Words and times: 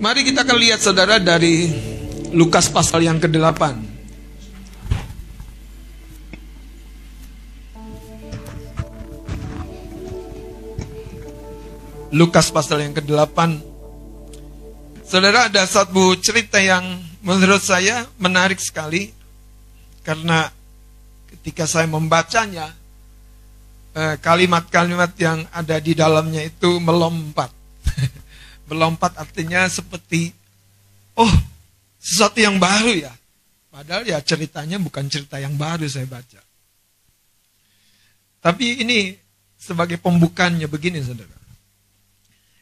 Mari 0.00 0.24
kita 0.24 0.48
akan 0.48 0.56
lihat 0.56 0.80
saudara 0.80 1.20
dari 1.20 1.68
Lukas 2.32 2.72
pasal 2.72 3.04
yang 3.04 3.20
ke-8. 3.20 3.60
Lukas 12.16 12.48
pasal 12.48 12.88
yang 12.88 12.96
ke-8. 12.96 13.60
Saudara 15.04 15.52
ada 15.52 15.68
satu 15.68 16.16
cerita 16.16 16.56
yang 16.56 17.04
menurut 17.20 17.60
saya 17.60 18.08
menarik 18.16 18.56
sekali 18.56 19.12
karena 20.00 20.48
ketika 21.28 21.68
saya 21.68 21.84
membacanya 21.84 22.72
eh, 23.92 24.16
kalimat-kalimat 24.16 25.12
yang 25.20 25.44
ada 25.52 25.76
di 25.76 25.92
dalamnya 25.92 26.48
itu 26.48 26.80
melompat. 26.80 27.52
melompat 28.70 29.18
artinya 29.18 29.66
seperti 29.66 30.30
oh, 31.18 31.34
sesuatu 31.98 32.38
yang 32.38 32.62
baru 32.62 33.10
ya. 33.10 33.12
Padahal 33.70 34.06
ya 34.06 34.18
ceritanya 34.22 34.78
bukan 34.78 35.10
cerita 35.10 35.42
yang 35.42 35.58
baru 35.58 35.90
saya 35.90 36.06
baca. 36.06 36.38
Tapi 38.40 38.80
ini 38.86 39.14
sebagai 39.60 40.00
pembukaannya 40.00 40.64
begini 40.70 41.02
saudara. 41.04 41.36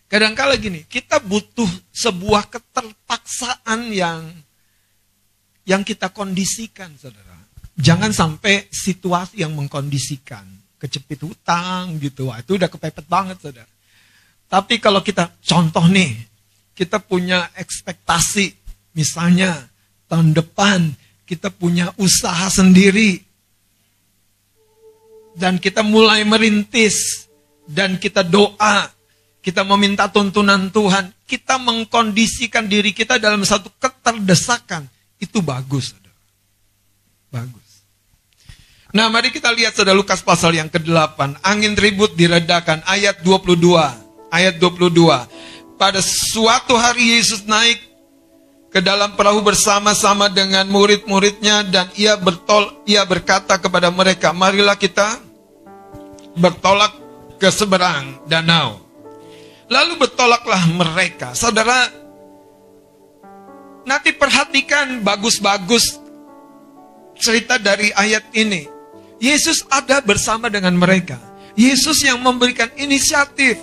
Kadangkala 0.09 0.56
gini, 0.56 0.88
kita 0.88 1.20
butuh 1.20 1.68
sebuah 1.92 2.48
keterpaksaan 2.48 3.93
yang 3.93 4.24
yang 5.68 5.84
kita 5.84 6.09
kondisikan, 6.09 6.96
saudara. 6.96 7.37
Jangan 7.77 8.10
sampai 8.10 8.73
situasi 8.73 9.45
yang 9.45 9.52
mengkondisikan, 9.52 10.48
kecepit 10.80 11.23
hutang 11.29 12.01
gitu, 12.01 12.32
wah 12.32 12.40
itu 12.40 12.56
udah 12.56 12.73
kepepet 12.73 13.04
banget, 13.04 13.37
saudara. 13.38 13.68
Tapi 14.48 14.80
kalau 14.80 15.05
kita 15.05 15.37
contoh 15.45 15.84
nih, 15.84 16.16
kita 16.73 17.05
punya 17.05 17.52
ekspektasi, 17.52 18.57
misalnya 18.97 19.69
tahun 20.09 20.33
depan 20.33 20.96
kita 21.29 21.52
punya 21.52 21.93
usaha 22.01 22.49
sendiri, 22.49 23.21
dan 25.37 25.60
kita 25.60 25.85
mulai 25.85 26.24
merintis, 26.24 27.29
dan 27.68 28.01
kita 28.01 28.24
doa, 28.24 28.88
kita 29.45 29.63
meminta 29.68 30.09
tuntunan 30.09 30.73
Tuhan, 30.73 31.12
kita 31.29 31.60
mengkondisikan 31.60 32.65
diri 32.65 32.96
kita 32.96 33.21
dalam 33.21 33.45
satu 33.45 33.68
keterdesakan, 33.77 34.88
itu 35.21 35.45
bagus. 35.45 35.93
Bagus. 37.29 37.68
Nah, 38.88 39.12
mari 39.12 39.29
kita 39.29 39.52
lihat 39.52 39.77
saudara 39.77 39.93
Lukas 39.93 40.24
pasal 40.24 40.57
yang 40.57 40.73
ke-8. 40.73 41.45
Angin 41.45 41.77
ribut 41.77 42.16
diredakan 42.16 42.80
ayat 42.88 43.21
22. 43.21 44.07
Ayat 44.29 44.60
22. 44.60 45.76
Pada 45.80 46.01
suatu 46.04 46.76
hari 46.76 47.16
Yesus 47.16 47.46
naik 47.48 47.80
ke 48.68 48.84
dalam 48.84 49.16
perahu 49.16 49.40
bersama-sama 49.40 50.29
dengan 50.29 50.68
murid-muridnya 50.68 51.65
dan 51.65 51.88
ia 51.96 52.18
bertol 52.21 52.84
ia 52.84 53.06
berkata 53.09 53.56
kepada 53.56 53.88
mereka, 53.88 54.37
"Marilah 54.37 54.76
kita 54.76 55.16
bertolak 56.37 56.93
ke 57.40 57.49
seberang 57.49 58.21
danau." 58.29 58.84
Lalu 59.68 60.01
bertolaklah 60.01 60.65
mereka. 60.73 61.37
Saudara, 61.37 61.88
nanti 63.84 64.12
perhatikan 64.16 65.04
bagus-bagus 65.04 66.00
cerita 67.16 67.60
dari 67.60 67.93
ayat 67.93 68.25
ini. 68.32 68.65
Yesus 69.19 69.66
ada 69.69 70.00
bersama 70.00 70.49
dengan 70.49 70.72
mereka. 70.78 71.19
Yesus 71.59 72.00
yang 72.06 72.22
memberikan 72.22 72.71
inisiatif. 72.78 73.59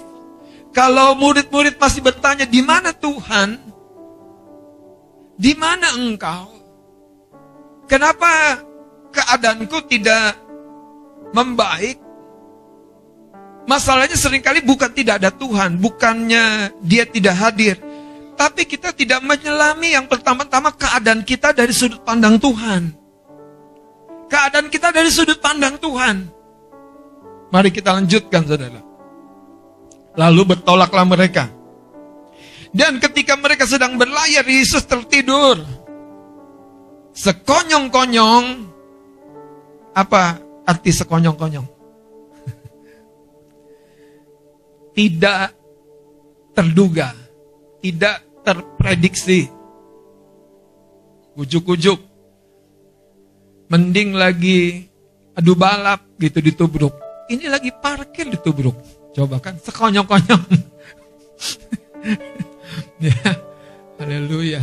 Kalau 0.75 1.15
murid-murid 1.15 1.79
pasti 1.79 2.03
bertanya, 2.03 2.43
di 2.43 2.59
mana 2.59 2.91
Tuhan? 2.91 3.55
Di 5.39 5.55
mana 5.55 5.95
engkau? 5.95 6.51
Kenapa 7.87 8.59
keadaanku 9.15 9.87
tidak 9.87 10.35
membaik? 11.31 11.95
Masalahnya 13.65 14.19
sering 14.19 14.43
kali 14.43 14.59
bukan 14.61 14.91
tidak 14.91 15.23
ada 15.23 15.31
Tuhan, 15.31 15.80
bukannya 15.80 16.75
dia 16.83 17.08
tidak 17.08 17.39
hadir. 17.39 17.80
Tapi 18.35 18.67
kita 18.67 18.91
tidak 18.91 19.23
menyelami 19.23 19.95
yang 19.95 20.11
pertama-tama 20.11 20.75
keadaan 20.75 21.23
kita 21.23 21.55
dari 21.55 21.71
sudut 21.71 22.03
pandang 22.03 22.35
Tuhan. 22.35 22.91
Keadaan 24.27 24.67
kita 24.67 24.91
dari 24.91 25.08
sudut 25.08 25.39
pandang 25.39 25.80
Tuhan. 25.80 26.27
Mari 27.47 27.71
kita 27.71 27.95
lanjutkan 27.95 28.43
saudara. 28.43 28.95
Lalu 30.15 30.55
bertolaklah 30.55 31.03
mereka. 31.03 31.52
Dan 32.76 32.99
ketika 32.99 33.39
mereka 33.39 33.64
sedang 33.64 33.95
berlayar, 33.95 34.43
Yesus 34.43 34.83
tertidur. 34.83 35.64
Sekonyong-konyong. 37.15 38.67
Apa 39.95 40.43
arti 40.67 40.92
sekonyong-konyong? 40.92 41.64
tidak 44.99 45.55
terduga, 46.52 47.15
tidak 47.80 48.20
terprediksi. 48.43 49.47
Ujuk-ujuk. 51.39 51.99
Mending 53.71 54.15
lagi 54.15 54.87
adu 55.36 55.55
balap 55.55 56.03
gitu 56.20 56.39
ditubruk. 56.39 56.95
Ini 57.27 57.52
lagi 57.52 57.71
parkir 57.71 58.32
ditubruk. 58.32 58.76
Coba 59.15 59.39
kan 59.39 59.55
sekonyong-konyong. 59.64 60.43
ya, 63.08 63.31
haleluya. 63.98 64.59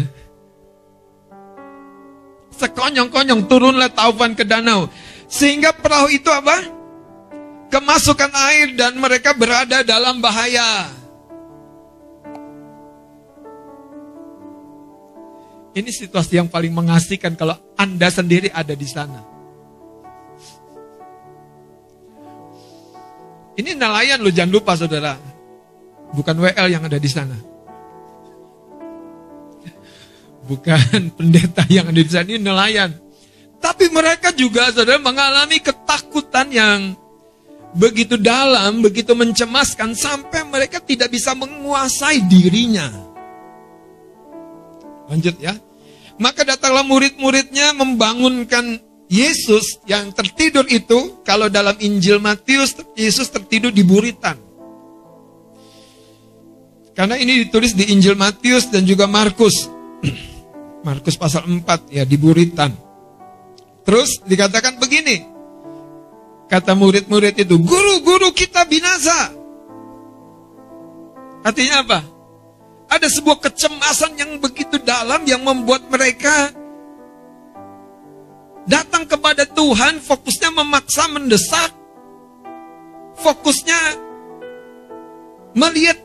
Sekonyong-konyong 2.53 3.49
turunlah 3.49 3.89
taufan 3.89 4.37
ke 4.37 4.45
danau. 4.45 4.93
Sehingga 5.33 5.73
perahu 5.73 6.13
itu 6.13 6.29
apa? 6.29 6.83
kemasukan 7.73 8.29
air 8.53 8.77
dan 8.77 8.93
mereka 9.01 9.33
berada 9.33 9.81
dalam 9.81 10.21
bahaya. 10.21 10.93
Ini 15.73 15.89
situasi 15.89 16.37
yang 16.37 16.53
paling 16.53 16.69
mengasihkan 16.69 17.33
kalau 17.33 17.57
Anda 17.81 18.13
sendiri 18.13 18.53
ada 18.53 18.77
di 18.77 18.85
sana. 18.85 19.32
Ini 23.53 23.77
nelayan 23.77 24.25
loh, 24.25 24.33
jangan 24.33 24.53
lupa 24.53 24.73
saudara. 24.77 25.17
Bukan 26.13 26.37
WL 26.41 26.69
yang 26.73 26.85
ada 26.89 26.97
di 26.97 27.11
sana. 27.11 27.37
Bukan 30.49 31.01
pendeta 31.17 31.65
yang 31.69 31.89
ada 31.93 32.01
di 32.01 32.11
sana, 32.11 32.27
ini 32.29 32.41
nelayan. 32.41 32.91
Tapi 33.63 33.93
mereka 33.93 34.35
juga 34.35 34.73
saudara 34.75 34.99
mengalami 34.99 35.61
ketakutan 35.63 36.51
yang 36.51 36.79
begitu 37.73 38.21
dalam, 38.21 38.85
begitu 38.85 39.17
mencemaskan 39.17 39.97
sampai 39.97 40.45
mereka 40.49 40.81
tidak 40.81 41.13
bisa 41.13 41.33
menguasai 41.37 42.25
dirinya. 42.29 42.89
Lanjut 45.09 45.37
ya. 45.41 45.57
Maka 46.21 46.45
datanglah 46.45 46.85
murid-muridnya 46.85 47.73
membangunkan 47.73 48.81
Yesus 49.13 49.77
yang 49.85 50.09
tertidur 50.17 50.65
itu, 50.73 51.21
kalau 51.21 51.53
dalam 51.53 51.77
Injil 51.85 52.17
Matius, 52.17 52.73
Yesus 52.97 53.29
tertidur 53.29 53.69
di 53.69 53.85
buritan. 53.85 54.41
Karena 56.97 57.21
ini 57.21 57.45
ditulis 57.45 57.77
di 57.77 57.93
Injil 57.93 58.17
Matius 58.17 58.73
dan 58.73 58.89
juga 58.89 59.05
Markus. 59.05 59.69
Markus 60.89 61.21
pasal 61.21 61.45
4 61.45 61.93
ya 61.93 62.09
di 62.09 62.17
buritan. 62.17 62.73
Terus 63.85 64.25
dikatakan 64.25 64.81
begini, 64.81 65.33
Kata 66.53 66.77
murid-murid 66.77 67.41
itu, 67.41 67.57
guru-guru 67.57 68.29
kita 68.37 68.69
binasa. 68.69 69.33
Artinya 71.41 71.81
apa? 71.81 72.01
Ada 72.93 73.09
sebuah 73.09 73.41
kecemasan 73.41 74.21
yang 74.21 74.37
begitu 74.37 74.77
dalam 74.77 75.25
yang 75.25 75.41
membuat 75.41 75.89
mereka 75.89 76.53
datang 78.67 79.05
kepada 79.09 79.47
Tuhan, 79.49 79.99
fokusnya 80.03 80.51
memaksa 80.55 81.11
mendesak. 81.11 81.71
Fokusnya 83.19 83.81
melihat 85.55 86.01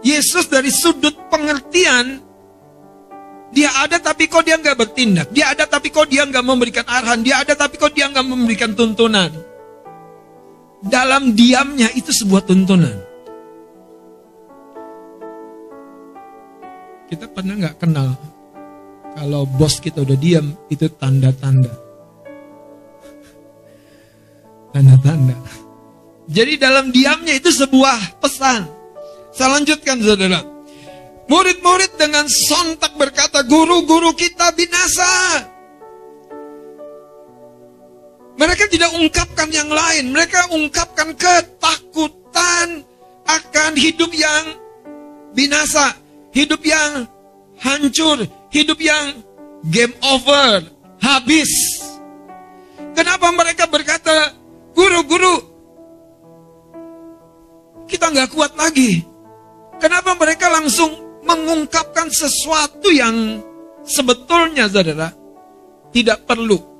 Yesus 0.00 0.48
dari 0.48 0.72
sudut 0.72 1.12
pengertian 1.28 2.24
dia 3.50 3.66
ada 3.82 3.98
tapi 3.98 4.30
kok 4.30 4.46
dia 4.46 4.54
nggak 4.54 4.78
bertindak. 4.78 5.28
Dia 5.34 5.50
ada 5.50 5.66
tapi 5.66 5.90
kok 5.90 6.06
dia 6.06 6.22
nggak 6.22 6.46
memberikan 6.46 6.86
arahan. 6.86 7.18
Dia 7.26 7.42
ada 7.42 7.58
tapi 7.58 7.82
kok 7.82 7.90
dia 7.90 8.06
nggak 8.06 8.22
memberikan 8.22 8.78
tuntunan. 8.78 9.30
Dalam 10.80 11.34
diamnya 11.34 11.90
itu 11.98 12.14
sebuah 12.14 12.46
tuntunan. 12.46 12.94
Kita 17.10 17.26
pernah 17.26 17.58
nggak 17.58 17.76
kenal 17.82 18.14
kalau 19.18 19.42
bos 19.46 19.82
kita 19.82 20.02
udah 20.06 20.18
diam 20.18 20.54
itu 20.70 20.86
tanda-tanda. 20.98 21.72
Tanda-tanda. 24.70 25.34
Jadi 26.30 26.62
dalam 26.62 26.94
diamnya 26.94 27.34
itu 27.34 27.50
sebuah 27.50 28.22
pesan. 28.22 28.70
Saya 29.34 29.58
lanjutkan 29.58 29.98
saudara. 29.98 30.40
Murid-murid 31.30 31.94
dengan 31.94 32.26
sontak 32.26 32.98
berkata, 32.98 33.46
guru-guru 33.46 34.10
kita 34.14 34.50
binasa. 34.54 35.46
Mereka 38.34 38.66
tidak 38.66 38.90
ungkapkan 38.98 39.46
yang 39.54 39.70
lain, 39.70 40.10
mereka 40.10 40.50
ungkapkan 40.50 41.14
ketakutan 41.14 42.82
akan 43.30 43.72
hidup 43.78 44.10
yang 44.10 44.58
binasa, 45.36 45.94
hidup 46.34 46.58
yang 46.66 47.06
hancur, 47.62 48.26
hidup 48.50 48.78
yang 48.82 49.22
game 49.66 49.94
over, 50.02 50.66
habis. 51.00 51.50
Kenapa 52.92 53.30
mereka 53.32 53.70
berkata, 53.70 54.34
guru-guru, 54.74 55.36
kita 57.86 58.10
nggak 58.10 58.30
kuat 58.34 58.52
lagi. 58.58 59.06
Kenapa 59.80 60.12
mereka 60.18 60.52
langsung 60.52 60.92
mengungkapkan 61.24 62.10
sesuatu 62.12 62.92
yang 62.92 63.40
sebetulnya 63.86 64.68
saudara 64.68 65.10
tidak 65.90 66.26
perlu. 66.28 66.70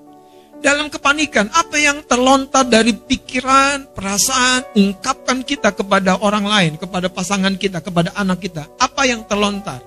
Dalam 0.61 0.93
kepanikan, 0.93 1.49
apa 1.57 1.81
yang 1.81 2.05
terlontar 2.05 2.69
dari 2.69 2.93
pikiran, 2.93 3.97
perasaan, 3.97 4.77
ungkapkan 4.77 5.41
kita 5.41 5.73
kepada 5.73 6.21
orang 6.21 6.45
lain, 6.45 6.73
kepada 6.77 7.09
pasangan 7.09 7.57
kita, 7.57 7.81
kepada 7.81 8.13
anak 8.13 8.45
kita. 8.45 8.69
Apa 8.77 9.09
yang 9.09 9.25
terlontar? 9.25 9.81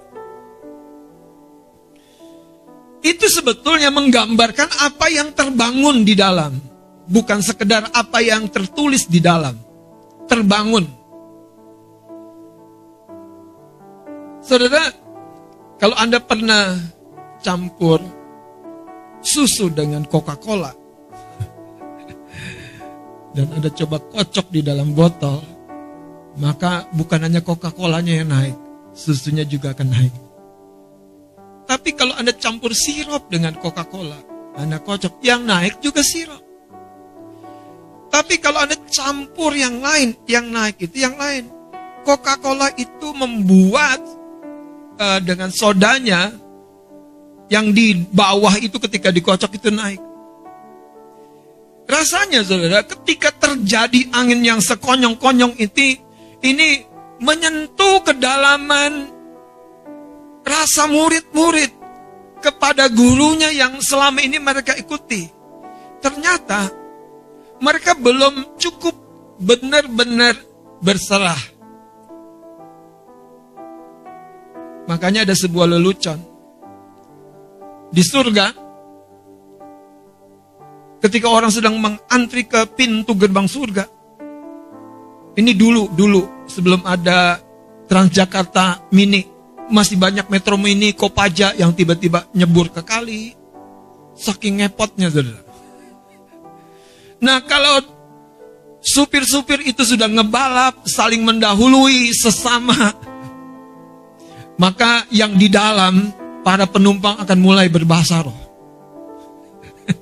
Itu 3.04 3.28
sebetulnya 3.28 3.92
menggambarkan 3.92 4.70
apa 4.88 5.12
yang 5.12 5.36
terbangun 5.36 6.08
di 6.08 6.16
dalam. 6.16 6.56
Bukan 7.04 7.44
sekedar 7.44 7.92
apa 7.92 8.24
yang 8.24 8.48
tertulis 8.48 9.12
di 9.12 9.20
dalam. 9.20 9.60
Terbangun 10.24 11.04
Saudara, 14.44 14.92
kalau 15.80 15.96
Anda 15.96 16.20
pernah 16.20 16.76
campur 17.40 18.04
susu 19.24 19.72
dengan 19.72 20.04
Coca-Cola 20.04 20.68
dan 23.40 23.48
Anda 23.56 23.72
coba 23.72 24.04
kocok 24.04 24.52
di 24.52 24.60
dalam 24.60 24.92
botol, 24.92 25.40
maka 26.36 26.92
bukan 26.92 27.24
hanya 27.24 27.40
Coca-Colanya 27.40 28.20
yang 28.20 28.36
naik, 28.36 28.56
susunya 28.92 29.48
juga 29.48 29.72
akan 29.72 29.88
naik. 29.88 30.14
Tapi 31.74 31.98
kalau 31.98 32.14
Anda 32.14 32.38
campur 32.38 32.70
sirup 32.78 33.34
dengan 33.34 33.58
Coca-Cola, 33.58 34.22
Anda 34.54 34.78
kocok, 34.78 35.26
yang 35.26 35.42
naik 35.42 35.82
juga 35.82 36.06
sirup. 36.06 36.38
Tapi 38.14 38.38
kalau 38.38 38.62
Anda 38.62 38.78
campur 38.94 39.58
yang 39.58 39.82
lain, 39.82 40.14
yang 40.30 40.54
naik 40.54 40.78
itu 40.86 41.02
yang 41.02 41.18
lain. 41.18 41.50
Coca-Cola 42.06 42.70
itu 42.78 43.10
membuat 43.18 43.98
uh, 45.02 45.18
dengan 45.26 45.50
sodanya 45.50 46.30
yang 47.50 47.74
di 47.74 48.06
bawah 48.06 48.54
itu 48.62 48.78
ketika 48.78 49.10
dikocok 49.10 49.58
itu 49.58 49.74
naik. 49.74 50.02
Rasanya 51.90 52.46
saudara, 52.46 52.86
ketika 52.86 53.34
terjadi 53.34 54.14
angin 54.14 54.46
yang 54.46 54.62
sekonyong-konyong 54.62 55.58
itu, 55.58 55.98
ini 56.46 56.86
menyentuh 57.18 58.06
kedalaman 58.06 59.13
rasa 60.44 60.86
murid-murid 60.92 61.72
kepada 62.44 62.92
gurunya 62.92 63.50
yang 63.56 63.80
selama 63.80 64.20
ini 64.20 64.38
mereka 64.38 64.76
ikuti. 64.76 65.28
Ternyata 66.04 66.68
mereka 67.64 67.96
belum 67.96 68.60
cukup 68.60 68.96
benar-benar 69.40 70.36
berserah. 70.84 71.40
Makanya 74.84 75.24
ada 75.24 75.32
sebuah 75.32 75.72
lelucon. 75.72 76.20
Di 77.94 78.04
surga, 78.04 78.52
ketika 81.00 81.28
orang 81.32 81.56
sedang 81.56 81.80
mengantri 81.80 82.44
ke 82.44 82.68
pintu 82.76 83.16
gerbang 83.16 83.48
surga, 83.48 83.88
ini 85.40 85.56
dulu, 85.56 85.88
dulu, 85.96 86.46
sebelum 86.52 86.84
ada 86.84 87.40
Transjakarta 87.88 88.92
Mini, 88.92 89.33
masih 89.72 89.96
banyak 89.96 90.28
Metro 90.28 90.60
Mini, 90.60 90.92
Kopaja 90.96 91.56
yang 91.56 91.72
tiba-tiba 91.72 92.28
nyebur 92.36 92.72
ke 92.72 92.82
kali. 92.84 93.36
Saking 94.14 94.62
ngepotnya, 94.64 95.10
saudara. 95.10 95.42
Nah, 97.24 97.40
kalau 97.48 97.80
supir-supir 98.84 99.64
itu 99.64 99.88
sudah 99.88 100.12
ngebalap, 100.12 100.84
saling 100.84 101.24
mendahului 101.24 102.12
sesama, 102.12 102.92
maka 104.60 105.08
yang 105.10 105.34
di 105.40 105.48
dalam 105.48 106.12
para 106.44 106.68
penumpang 106.68 107.16
akan 107.24 107.40
mulai 107.40 107.72
berbahasa 107.72 108.28
roh. 108.28 108.40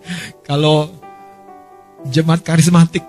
Kalau 0.50 0.90
jemaat 2.10 2.42
karismatik 2.42 3.06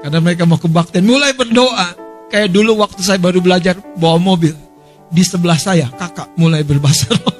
karena 0.00 0.20
mereka 0.20 0.44
mau 0.44 0.60
kebaktian 0.60 1.04
mulai 1.04 1.32
berdoa 1.32 2.03
kayak 2.28 2.52
dulu 2.52 2.80
waktu 2.80 3.00
saya 3.02 3.20
baru 3.20 3.40
belajar 3.40 3.78
bawa 3.98 4.20
mobil 4.20 4.54
di 5.12 5.22
sebelah 5.22 5.58
saya 5.58 5.88
kakak 5.94 6.32
mulai 6.38 6.64
berbahasa 6.64 7.12
roh 7.18 7.36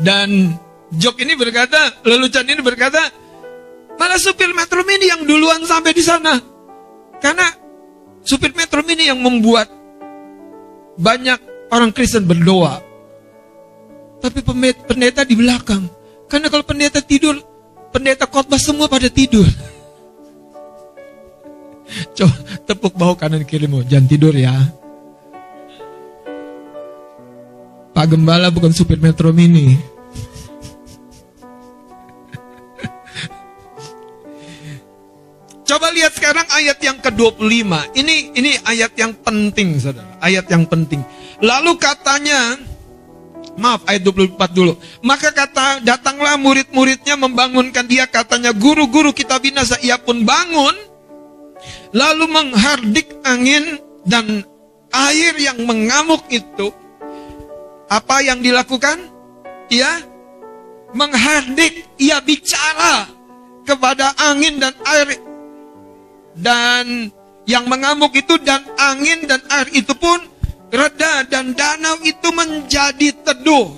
dan 0.00 0.56
Jok 0.92 1.24
ini 1.24 1.32
berkata 1.40 2.04
lelucon 2.04 2.44
ini 2.44 2.60
berkata 2.60 3.00
malah 3.96 4.20
supir 4.20 4.52
Metro 4.52 4.84
Mini 4.84 5.08
yang 5.08 5.24
duluan 5.24 5.64
sampai 5.64 5.96
di 5.96 6.04
sana 6.04 6.36
karena 7.22 7.46
supir 8.26 8.50
metro 8.54 8.82
mini 8.82 9.06
yang 9.06 9.22
membuat 9.22 9.70
banyak 10.98 11.38
orang 11.70 11.94
Kristen 11.94 12.26
berdoa. 12.26 12.82
Tapi 14.18 14.42
pendeta 14.86 15.26
di 15.26 15.34
belakang. 15.34 15.86
Karena 16.30 16.46
kalau 16.46 16.62
pendeta 16.62 17.02
tidur, 17.02 17.38
pendeta 17.90 18.26
khotbah 18.26 18.58
semua 18.58 18.86
pada 18.86 19.10
tidur. 19.10 19.46
Coba 22.16 22.36
tepuk 22.64 22.94
bahu 22.96 23.14
kanan 23.18 23.44
kirimu, 23.44 23.84
jangan 23.86 24.08
tidur 24.08 24.34
ya. 24.34 24.52
Pak 27.92 28.06
Gembala 28.08 28.48
bukan 28.48 28.72
supir 28.72 28.96
metro 28.96 29.32
mini. 29.36 29.76
Coba 35.68 35.92
lihat 35.92 36.16
sekarang 36.16 36.48
ayat 36.48 36.80
yang 36.80 36.96
ke-25. 37.04 37.92
Ini 37.92 38.32
ini 38.32 38.56
ayat 38.64 38.96
yang 38.96 39.12
penting, 39.20 39.76
Saudara. 39.76 40.16
Ayat 40.24 40.48
yang 40.48 40.64
penting. 40.64 41.04
Lalu 41.44 41.76
katanya 41.76 42.56
Maaf, 43.52 43.84
ayat 43.84 44.00
24 44.00 44.56
dulu. 44.56 44.80
Maka 45.04 45.28
kata, 45.28 45.84
datanglah 45.84 46.40
murid-muridnya 46.40 47.20
membangunkan 47.20 47.84
dia. 47.84 48.08
Katanya, 48.08 48.48
guru-guru 48.56 49.12
kita 49.12 49.36
binasa. 49.36 49.76
Ia 49.84 50.00
pun 50.00 50.24
bangun. 50.24 50.91
Lalu 51.92 52.24
menghardik 52.24 53.20
angin 53.24 53.80
dan 54.08 54.44
air 54.92 55.36
yang 55.36 55.60
mengamuk 55.68 56.24
itu. 56.32 56.72
Apa 57.92 58.24
yang 58.24 58.40
dilakukan? 58.40 58.96
Ia 59.68 60.00
menghardik, 60.96 61.84
ia 62.00 62.20
bicara 62.24 63.08
kepada 63.64 64.12
angin 64.20 64.60
dan 64.60 64.72
air 64.88 65.20
dan 66.36 67.12
yang 67.44 67.68
mengamuk 67.68 68.12
itu 68.16 68.40
dan 68.40 68.64
angin 68.80 69.28
dan 69.28 69.40
air 69.52 69.68
itu 69.76 69.92
pun 69.92 70.20
reda 70.72 71.28
dan 71.28 71.52
danau 71.52 72.00
itu 72.00 72.28
menjadi 72.32 73.12
teduh. 73.24 73.68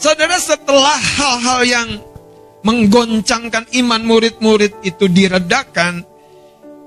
Saudara 0.00 0.38
setelah 0.40 0.96
hal-hal 0.96 1.60
yang 1.66 1.88
menggoncangkan 2.64 3.68
iman 3.84 4.00
murid-murid 4.00 4.72
itu 4.80 5.08
diredakan, 5.12 6.04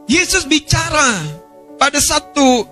Yesus 0.07 0.43
bicara 0.43 1.23
pada 1.79 1.99
satu 1.99 2.67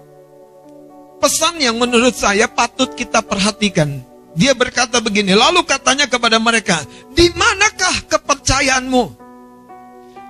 pesan 1.22 1.62
yang 1.62 1.78
menurut 1.80 2.18
saya 2.18 2.50
patut 2.50 2.92
kita 2.98 3.24
perhatikan. 3.24 4.04
Dia 4.32 4.56
berkata 4.56 5.04
begini, 5.04 5.36
lalu 5.36 5.68
katanya 5.68 6.08
kepada 6.08 6.40
mereka, 6.40 6.80
di 7.12 7.28
manakah 7.36 8.08
kepercayaanmu? 8.08 9.04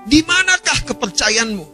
Di 0.10 0.26
manakah 0.26 0.78
kepercayaanmu? 0.90 1.66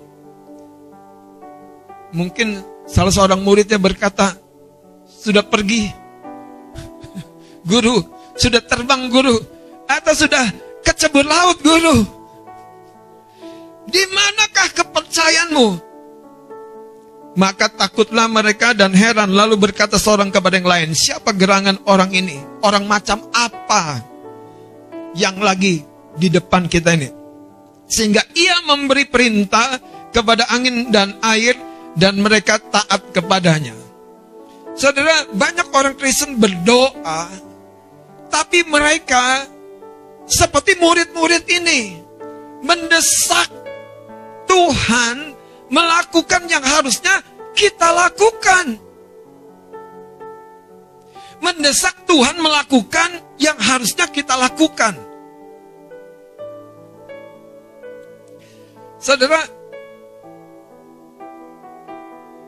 Mungkin 2.12 2.48
salah 2.84 3.16
seorang 3.16 3.40
muridnya 3.40 3.80
berkata, 3.80 4.36
sudah 5.08 5.44
pergi. 5.44 5.88
Guru, 7.72 8.04
sudah 8.36 8.60
terbang 8.64 9.08
guru. 9.08 9.40
Atau 9.88 10.28
sudah 10.28 10.44
kecebur 10.84 11.24
laut 11.24 11.60
guru. 11.64 12.17
Di 13.88 14.04
manakah 14.12 14.70
kepercayaanmu? 14.76 15.68
Maka 17.38 17.70
takutlah 17.70 18.26
mereka 18.26 18.74
dan 18.74 18.92
heran 18.98 19.30
lalu 19.30 19.56
berkata 19.70 19.96
seorang 20.02 20.34
kepada 20.34 20.58
yang 20.58 20.66
lain, 20.68 20.90
siapa 20.98 21.32
gerangan 21.38 21.78
orang 21.86 22.10
ini? 22.12 22.42
Orang 22.66 22.90
macam 22.90 23.30
apa 23.30 24.02
yang 25.14 25.38
lagi 25.38 25.86
di 26.18 26.28
depan 26.34 26.66
kita 26.66 26.98
ini? 26.98 27.14
Sehingga 27.88 28.26
ia 28.34 28.58
memberi 28.66 29.06
perintah 29.06 29.80
kepada 30.10 30.50
angin 30.50 30.90
dan 30.90 31.16
air 31.22 31.54
dan 31.94 32.20
mereka 32.20 32.58
taat 32.58 33.14
kepadanya. 33.14 33.78
Saudara, 34.74 35.30
banyak 35.30 35.70
orang 35.74 35.94
Kristen 35.98 36.42
berdoa, 36.42 37.30
tapi 38.34 38.66
mereka 38.66 39.46
seperti 40.26 40.78
murid-murid 40.78 41.46
ini 41.50 42.02
mendesak 42.66 43.67
Tuhan 44.58 45.38
melakukan 45.70 46.50
yang 46.50 46.66
harusnya 46.66 47.22
kita 47.54 47.94
lakukan. 47.94 48.82
Mendesak 51.38 52.10
Tuhan 52.10 52.42
melakukan 52.42 53.38
yang 53.38 53.54
harusnya 53.62 54.10
kita 54.10 54.34
lakukan. 54.34 54.98
Saudara, 58.98 59.46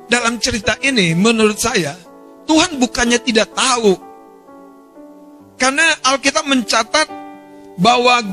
dalam 0.10 0.42
cerita 0.42 0.82
ini 0.82 1.14
menurut 1.14 1.62
saya 1.62 1.94
Tuhan 2.50 2.82
bukannya 2.82 3.22
tidak 3.22 3.54
tahu. 3.54 3.94
Karena 5.62 5.86
Alkitab 6.10 6.50
mencatat 6.50 7.06
bahwa 7.78 8.26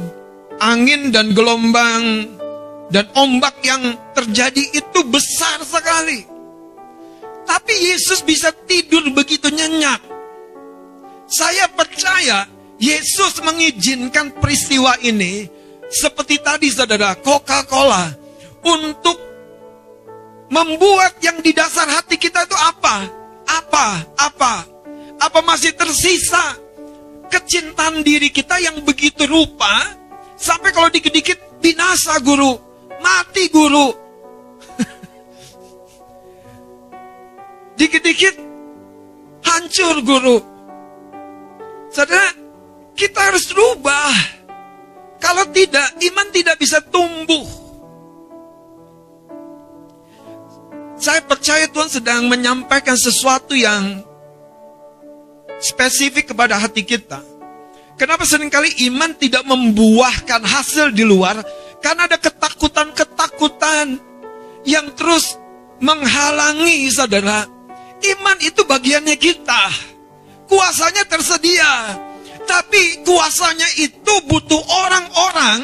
angin 0.65 1.13
dan 1.13 1.37
gelombang 1.37 2.36
dan 2.91 3.11
ombak 3.19 3.59
yang 3.67 3.83
terjadi 4.15 4.63
itu 4.75 5.01
besar 5.07 5.63
sekali. 5.67 6.27
Tapi 7.47 7.75
Yesus 7.95 8.27
bisa 8.27 8.51
tidur 8.67 9.07
begitu 9.15 9.51
nyenyak. 9.51 10.03
Saya 11.27 11.71
percaya 11.71 12.47
Yesus 12.79 13.43
mengizinkan 13.43 14.35
peristiwa 14.39 14.99
ini 15.03 15.47
seperti 15.91 16.43
tadi 16.43 16.71
saudara 16.71 17.15
Coca-Cola 17.19 18.11
untuk 18.67 19.19
membuat 20.51 21.19
yang 21.23 21.43
di 21.43 21.51
dasar 21.55 21.87
hati 21.91 22.19
kita 22.19 22.47
itu 22.47 22.55
apa? 22.55 23.07
Apa? 23.47 23.87
Apa? 24.19 24.55
Apa 25.23 25.39
masih 25.43 25.75
tersisa 25.75 26.59
kecintaan 27.31 28.03
diri 28.07 28.31
kita 28.31 28.59
yang 28.63 28.79
begitu 28.83 29.27
rupa 29.27 29.87
sampai 30.39 30.71
kalau 30.71 30.91
dikit-dikit 30.91 31.59
binasa 31.59 32.21
guru, 32.23 32.66
mati 33.01 33.49
guru. 33.53 33.89
dikit-dikit 37.77 38.35
hancur 39.45 40.01
guru. 40.03 40.39
Saudara, 41.93 42.33
kita 42.97 43.21
harus 43.31 43.47
rubah. 43.53 44.13
Kalau 45.21 45.49
tidak, 45.53 45.97
iman 46.13 46.29
tidak 46.33 46.57
bisa 46.61 46.81
tumbuh. 46.81 47.45
Saya 50.97 51.21
percaya 51.25 51.69
Tuhan 51.69 51.93
sedang 51.93 52.25
menyampaikan 52.25 52.97
sesuatu 52.97 53.53
yang 53.53 54.01
spesifik 55.61 56.33
kepada 56.33 56.57
hati 56.57 56.85
kita. 56.85 57.21
Kenapa 57.97 58.29
sering 58.29 58.53
kali 58.53 58.69
iman 58.93 59.13
tidak 59.17 59.45
membuahkan 59.45 60.45
hasil 60.45 60.93
di 60.93 61.05
luar? 61.05 61.41
Karena 61.81 62.09
ada 62.11 62.19
ketakutan-ketakutan 62.19 64.01
yang 64.67 64.87
terus 64.99 65.39
menghalangi 65.81 66.89
saudara. 66.91 67.47
Iman 68.03 68.39
itu 68.43 68.65
bagiannya 68.65 69.17
kita. 69.17 69.65
Kuasanya 70.47 71.05
tersedia. 71.09 71.97
Tapi 72.47 73.03
kuasanya 73.03 73.67
itu 73.83 74.15
butuh 74.31 74.63
orang-orang 74.87 75.61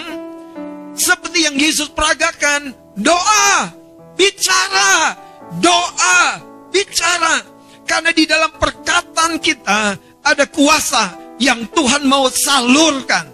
seperti 0.99 1.47
yang 1.47 1.54
Yesus 1.54 1.88
peragakan. 1.95 2.75
Doa, 2.99 3.73
bicara, 4.19 5.16
doa, 5.62 6.21
bicara. 6.69 7.40
Karena 7.87 8.11
di 8.12 8.25
dalam 8.26 8.52
perkataan 8.59 9.40
kita 9.40 9.97
ada 10.23 10.45
kuasa 10.50 11.37
yang 11.40 11.66
Tuhan 11.73 12.04
mau 12.07 12.28
salurkan. 12.28 13.32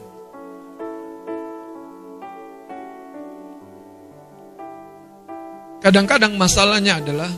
Kadang-kadang 5.79 6.35
masalahnya 6.35 6.99
adalah 6.99 7.31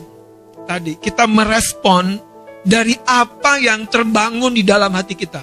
tadi 0.65 0.97
kita 0.97 1.29
merespon 1.29 2.17
dari 2.65 2.97
apa 3.05 3.61
yang 3.61 3.85
terbangun 3.89 4.53
di 4.53 4.65
dalam 4.65 4.89
hati 4.93 5.13
kita. 5.13 5.41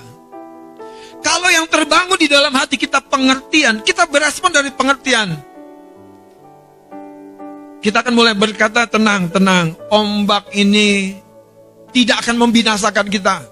Kalau 1.19 1.50
yang 1.50 1.67
terbangun 1.67 2.19
di 2.19 2.31
dalam 2.31 2.55
hati 2.55 2.78
kita 2.78 3.02
pengertian, 3.02 3.83
kita 3.83 4.07
berespon 4.07 4.55
dari 4.55 4.71
pengertian. 4.71 5.35
Kita 7.78 8.02
akan 8.02 8.14
mulai 8.14 8.35
berkata 8.35 8.87
tenang, 8.90 9.31
tenang. 9.31 9.75
Ombak 9.90 10.50
ini 10.55 11.14
tidak 11.95 12.26
akan 12.26 12.37
membinasakan 12.38 13.07
kita. 13.07 13.47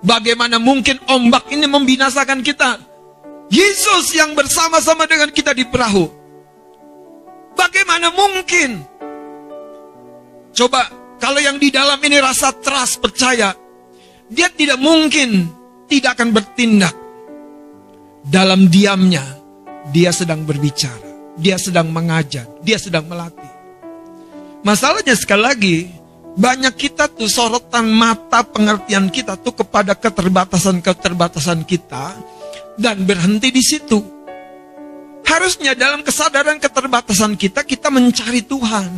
Bagaimana 0.00 0.56
mungkin 0.56 0.96
ombak 1.08 1.48
ini 1.52 1.68
membinasakan 1.68 2.40
kita? 2.40 2.80
Yesus 3.52 4.16
yang 4.16 4.32
bersama-sama 4.32 5.04
dengan 5.04 5.28
kita 5.28 5.52
di 5.52 5.68
perahu. 5.68 6.19
Bagaimana 7.54 8.10
mungkin? 8.14 8.82
Coba, 10.54 10.90
kalau 11.22 11.40
yang 11.40 11.56
di 11.56 11.70
dalam 11.70 11.98
ini 12.02 12.18
rasa 12.18 12.54
trust, 12.56 12.98
percaya. 13.02 13.54
Dia 14.30 14.46
tidak 14.50 14.78
mungkin 14.78 15.50
tidak 15.90 16.18
akan 16.18 16.30
bertindak. 16.30 16.94
Dalam 18.20 18.68
diamnya, 18.68 19.24
dia 19.90 20.12
sedang 20.14 20.44
berbicara 20.44 21.10
dia 21.40 21.56
sedang 21.56 21.88
mengajar, 21.88 22.44
dia 22.60 22.76
sedang 22.76 23.08
melatih. 23.08 23.48
Masalahnya 24.60 25.16
sekali 25.16 25.42
lagi, 25.42 25.76
banyak 26.36 26.76
kita 26.76 27.08
tuh 27.08 27.26
sorotan 27.26 27.88
mata 27.88 28.44
pengertian 28.44 29.08
kita 29.08 29.40
tuh 29.40 29.56
kepada 29.56 29.96
keterbatasan-keterbatasan 29.96 31.64
kita 31.64 32.12
dan 32.76 33.02
berhenti 33.08 33.48
di 33.48 33.64
situ. 33.64 34.19
Harusnya 35.24 35.78
dalam 35.78 36.02
kesadaran 36.02 36.58
keterbatasan 36.58 37.38
kita, 37.38 37.62
kita 37.62 37.88
mencari 37.88 38.42
Tuhan. 38.44 38.90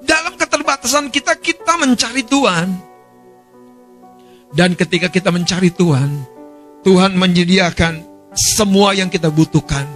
Dalam 0.00 0.34
keterbatasan 0.40 1.12
kita, 1.12 1.36
kita 1.36 1.76
mencari 1.76 2.24
Tuhan. 2.24 2.68
Dan 4.50 4.74
ketika 4.74 5.06
kita 5.06 5.30
mencari 5.30 5.70
Tuhan, 5.70 6.26
Tuhan 6.82 7.12
menyediakan 7.14 8.02
semua 8.34 8.96
yang 8.96 9.12
kita 9.12 9.28
butuhkan 9.30 9.86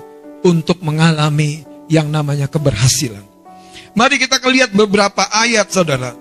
untuk 0.44 0.78
mengalami 0.84 1.64
yang 1.88 2.12
namanya 2.12 2.46
keberhasilan. 2.46 3.24
Mari 3.94 4.20
kita 4.20 4.42
lihat 4.42 4.74
beberapa 4.74 5.26
ayat 5.30 5.70
saudara. 5.70 6.12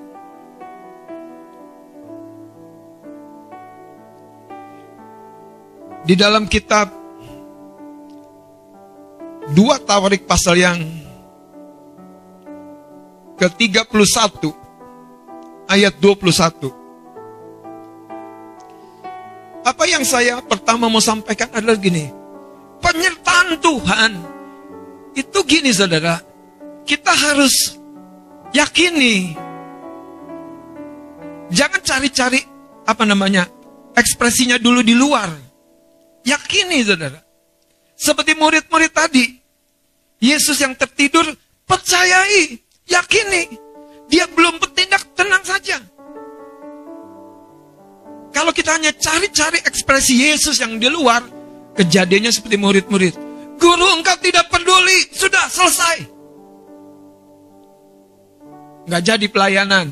Di 6.03 6.13
dalam 6.20 6.48
kitab 6.51 7.03
dua 9.52 9.76
Tawarik 9.84 10.24
pasal 10.24 10.56
yang 10.56 10.80
ke-31 13.36 14.40
ayat 15.68 15.94
21. 16.00 16.72
Apa 19.64 19.84
yang 19.88 20.04
saya 20.04 20.40
pertama 20.44 20.88
mau 20.88 21.04
sampaikan 21.04 21.52
adalah 21.52 21.80
gini. 21.80 22.12
Penyertaan 22.84 23.60
Tuhan 23.64 24.12
itu 25.16 25.40
gini 25.48 25.72
saudara. 25.72 26.20
Kita 26.84 27.16
harus 27.16 27.80
yakini. 28.52 29.40
Jangan 31.48 31.80
cari-cari 31.80 32.44
apa 32.84 33.04
namanya 33.08 33.48
ekspresinya 33.96 34.60
dulu 34.60 34.84
di 34.84 34.92
luar. 34.92 35.32
Yakini 36.28 36.84
saudara. 36.84 37.23
Seperti 37.94 38.34
murid-murid 38.36 38.92
tadi. 38.92 39.26
Yesus 40.24 40.60
yang 40.64 40.74
tertidur 40.74 41.28
percayai, 41.68 42.58
yakini. 42.88 43.60
Dia 44.08 44.30
belum 44.30 44.62
bertindak, 44.62 45.14
tenang 45.18 45.44
saja. 45.44 45.82
Kalau 48.34 48.50
kita 48.50 48.76
hanya 48.76 48.90
cari-cari 48.98 49.62
ekspresi 49.62 50.18
Yesus 50.18 50.58
yang 50.58 50.82
di 50.82 50.90
luar, 50.90 51.22
kejadiannya 51.78 52.32
seperti 52.34 52.58
murid-murid. 52.58 53.14
Guru 53.62 53.88
engkau 54.00 54.18
tidak 54.18 54.50
peduli, 54.50 55.12
sudah 55.14 55.46
selesai. 55.50 55.98
Nggak 58.90 59.04
jadi 59.06 59.26
pelayanan. 59.30 59.88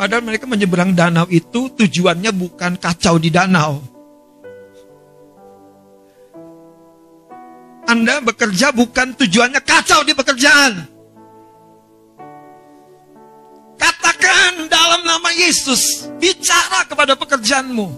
Padahal 0.00 0.24
mereka 0.24 0.48
menyeberang 0.48 0.96
danau 0.96 1.28
itu 1.28 1.68
tujuannya 1.76 2.32
bukan 2.32 2.80
kacau 2.80 3.20
di 3.20 3.28
danau. 3.28 3.84
Anda 7.90 8.22
bekerja 8.22 8.70
bukan 8.70 9.18
tujuannya 9.18 9.58
kacau 9.66 10.06
di 10.06 10.14
pekerjaan. 10.14 10.86
Katakan 13.74 14.70
dalam 14.70 15.02
nama 15.02 15.30
Yesus, 15.34 16.06
bicara 16.22 16.86
kepada 16.86 17.18
pekerjaanmu. 17.18 17.88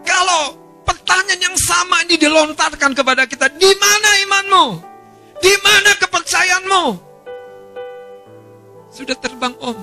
Kalau 0.00 0.42
pertanyaan 0.88 1.52
yang 1.52 1.56
salah 1.60 1.92
dilontarkan 2.22 2.94
kepada 2.94 3.26
kita. 3.26 3.50
Di 3.58 3.72
mana 3.76 4.10
imanmu? 4.28 4.66
Di 5.42 5.54
mana 5.58 5.90
kepercayaanmu? 5.98 6.84
Sudah 8.94 9.16
terbang 9.18 9.54
om. 9.58 9.78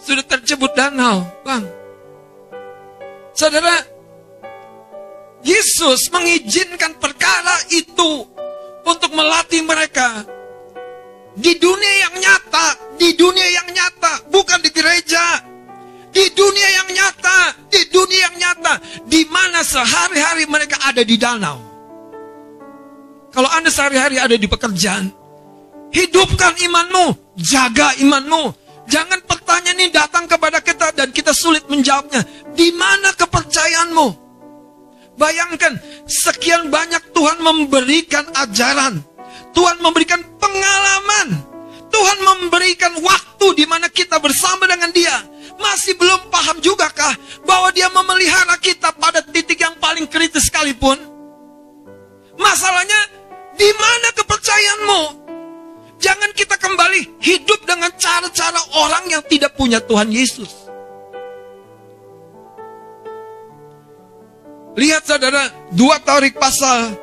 Sudah 0.00 0.24
tercebut 0.24 0.72
danau, 0.76 1.24
bang. 1.44 1.64
Saudara, 3.32 3.72
Yesus 5.40 6.12
mengizinkan 6.12 7.00
perkara 7.00 7.56
itu 7.72 8.28
untuk 8.84 9.10
melatih 9.16 9.64
mereka 9.64 10.24
di 11.40 11.56
dunia 11.56 11.92
yang 12.08 12.14
nyata, 12.18 12.66
di 12.98 13.14
dunia 13.14 13.46
yang 13.48 13.68
nyata, 13.70 14.28
bukan 14.28 14.58
di 14.60 14.70
gereja. 14.74 15.46
Di 16.10 16.26
dunia 16.34 16.68
yang 16.74 16.90
nyata, 16.90 17.54
di 17.70 17.86
dunia 17.86 18.26
yang 18.26 18.34
nyata, 18.34 18.82
di 19.06 19.22
mana 19.30 19.62
sehari-hari 19.62 20.42
mereka 20.50 20.82
ada 20.82 21.06
di 21.06 21.14
danau. 21.14 21.62
Kalau 23.30 23.46
Anda 23.54 23.70
sehari-hari 23.70 24.18
ada 24.18 24.34
di 24.34 24.50
pekerjaan, 24.50 25.06
hidupkan 25.94 26.58
imanmu, 26.66 27.38
jaga 27.38 27.94
imanmu. 28.02 28.58
Jangan 28.90 29.22
pertanyaan 29.22 29.78
ini 29.78 29.94
datang 29.94 30.26
kepada 30.26 30.58
kita 30.58 30.90
dan 30.90 31.14
kita 31.14 31.30
sulit 31.30 31.62
menjawabnya. 31.70 32.26
Di 32.58 32.74
mana 32.74 33.14
kepercayaanmu? 33.14 34.29
Bayangkan, 35.20 35.76
sekian 36.08 36.72
banyak 36.72 37.12
Tuhan 37.12 37.44
memberikan 37.44 38.24
ajaran. 38.40 39.04
Tuhan 39.52 39.76
memberikan 39.84 40.24
pengalaman. 40.40 41.44
Tuhan 41.92 42.18
memberikan 42.24 42.96
waktu 43.04 43.46
di 43.60 43.68
mana 43.68 43.92
kita 43.92 44.16
bersama 44.16 44.64
dengan 44.64 44.88
dia 44.94 45.12
masih 45.60 45.98
belum 46.00 46.32
paham 46.32 46.56
juga 46.64 46.88
kah 46.88 47.12
bahwa 47.44 47.68
dia 47.74 47.92
memelihara 47.92 48.56
kita 48.56 48.94
pada 48.96 49.20
titik 49.20 49.60
yang 49.60 49.76
paling 49.76 50.08
kritis 50.08 50.48
sekalipun? 50.48 50.96
Masalahnya, 52.40 53.00
di 53.60 53.68
mana 53.76 54.08
kepercayaanmu? 54.16 55.02
Jangan 56.00 56.32
kita 56.32 56.56
kembali 56.56 57.20
hidup 57.20 57.60
dengan 57.68 57.92
cara-cara 58.00 58.56
orang 58.80 59.04
yang 59.12 59.22
tidak 59.28 59.52
punya 59.52 59.84
Tuhan 59.84 60.08
Yesus. 60.08 60.59
Lihat 64.78 65.02
saudara, 65.02 65.50
dua 65.74 65.98
Taurik 65.98 66.38
pasal 66.38 66.94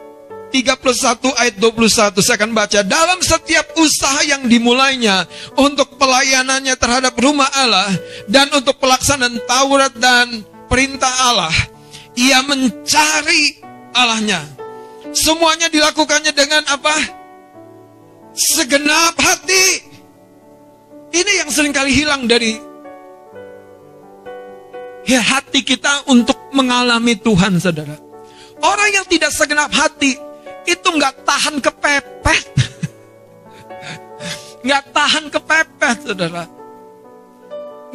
31 0.51 1.35
ayat 1.35 1.55
21 1.59 2.23
saya 2.23 2.35
akan 2.39 2.51
baca. 2.55 2.79
Dalam 2.83 3.19
setiap 3.19 3.75
usaha 3.75 4.23
yang 4.23 4.47
dimulainya 4.47 5.27
untuk 5.59 5.99
pelayanannya 5.99 6.75
terhadap 6.79 7.13
rumah 7.19 7.47
Allah 7.51 7.91
dan 8.31 8.47
untuk 8.55 8.79
pelaksanaan 8.79 9.43
Taurat 9.43 9.91
dan 9.99 10.47
perintah 10.71 11.11
Allah 11.27 11.51
ia 12.17 12.41
mencari 12.41 13.61
Allahnya. 13.93 14.41
Semuanya 15.13 15.69
dilakukannya 15.69 16.33
dengan 16.33 16.65
apa? 16.67 16.95
Segenap 18.33 19.15
hati. 19.17 19.85
Ini 21.13 21.45
yang 21.45 21.49
sering 21.53 21.71
kali 21.71 21.93
hilang 21.95 22.27
dari 22.27 22.66
hati 25.15 25.63
kita 25.63 26.11
untuk 26.11 26.35
mengalami 26.51 27.15
Tuhan 27.15 27.55
saudara 27.63 28.07
orang 28.63 28.89
yang 28.93 29.05
tidak 29.05 29.31
segenap 29.33 29.69
hati 29.69 30.17
itu 30.67 30.87
nggak 30.87 31.23
tahan 31.23 31.55
kepepet. 31.63 32.45
Nggak 34.67 34.83
tahan 34.91 35.25
kepepet, 35.31 35.97
saudara. 36.11 36.43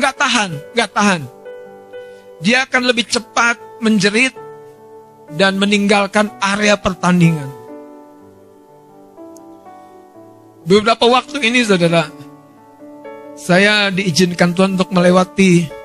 Nggak 0.00 0.14
tahan, 0.16 0.50
nggak 0.72 0.90
tahan. 0.94 1.20
Dia 2.40 2.64
akan 2.64 2.82
lebih 2.88 3.04
cepat 3.12 3.60
menjerit 3.84 4.32
dan 5.36 5.60
meninggalkan 5.60 6.32
area 6.40 6.80
pertandingan. 6.80 7.50
Beberapa 10.64 11.12
waktu 11.12 11.44
ini, 11.44 11.60
saudara, 11.60 12.08
saya 13.36 13.92
diizinkan 13.92 14.56
Tuhan 14.56 14.72
untuk 14.80 14.96
melewati 14.96 15.81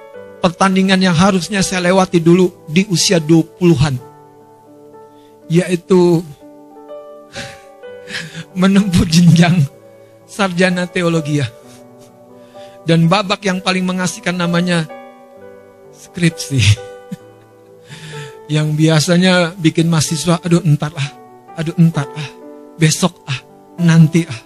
pertandingan 0.47 1.03
yang 1.03 1.11
harusnya 1.11 1.59
saya 1.59 1.91
lewati 1.91 2.23
dulu 2.23 2.47
di 2.71 2.87
usia 2.87 3.19
20-an. 3.19 3.99
Yaitu 5.51 6.23
menempuh 8.63 9.03
jenjang 9.03 9.67
sarjana 10.23 10.87
teologi 10.87 11.43
ya. 11.43 11.47
Dan 12.87 13.11
babak 13.11 13.43
yang 13.43 13.59
paling 13.59 13.83
mengasihkan 13.83 14.39
namanya 14.39 14.87
skripsi. 15.91 16.63
yang 18.55 18.71
biasanya 18.79 19.51
bikin 19.59 19.91
mahasiswa, 19.91 20.39
aduh 20.39 20.63
entar 20.63 20.95
ah, 20.95 21.11
aduh 21.59 21.75
entar 21.75 22.07
ah, 22.15 22.29
besok 22.79 23.11
ah, 23.27 23.39
nanti 23.83 24.23
ah. 24.23 24.41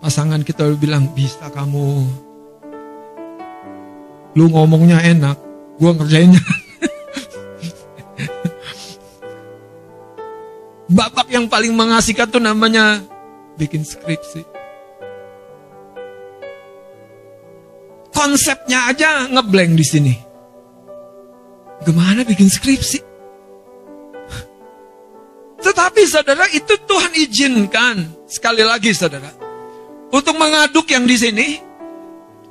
Pasangan 0.00 0.40
kita 0.40 0.66
bilang, 0.80 1.12
bisa 1.12 1.46
kamu. 1.52 2.31
Lu 4.32 4.48
ngomongnya 4.48 5.04
enak, 5.04 5.36
gua 5.76 5.92
ngerjainnya 5.96 6.40
babak 10.92 11.28
yang 11.32 11.48
paling 11.48 11.72
mengasihkan 11.72 12.28
tuh 12.28 12.38
namanya 12.38 13.00
bikin 13.56 13.82
skripsi. 13.82 14.44
Konsepnya 18.12 18.92
aja 18.92 19.26
ngeblank 19.26 19.72
di 19.74 19.86
sini. 19.88 20.14
Gimana 21.82 22.22
bikin 22.22 22.46
skripsi? 22.46 23.00
Tetapi 25.58 26.02
saudara 26.06 26.46
itu 26.52 26.76
Tuhan 26.86 27.12
izinkan 27.18 27.96
sekali 28.28 28.62
lagi 28.62 28.92
saudara 28.94 29.32
untuk 30.12 30.36
mengaduk 30.36 30.86
yang 30.92 31.08
di 31.08 31.16
sini. 31.18 31.48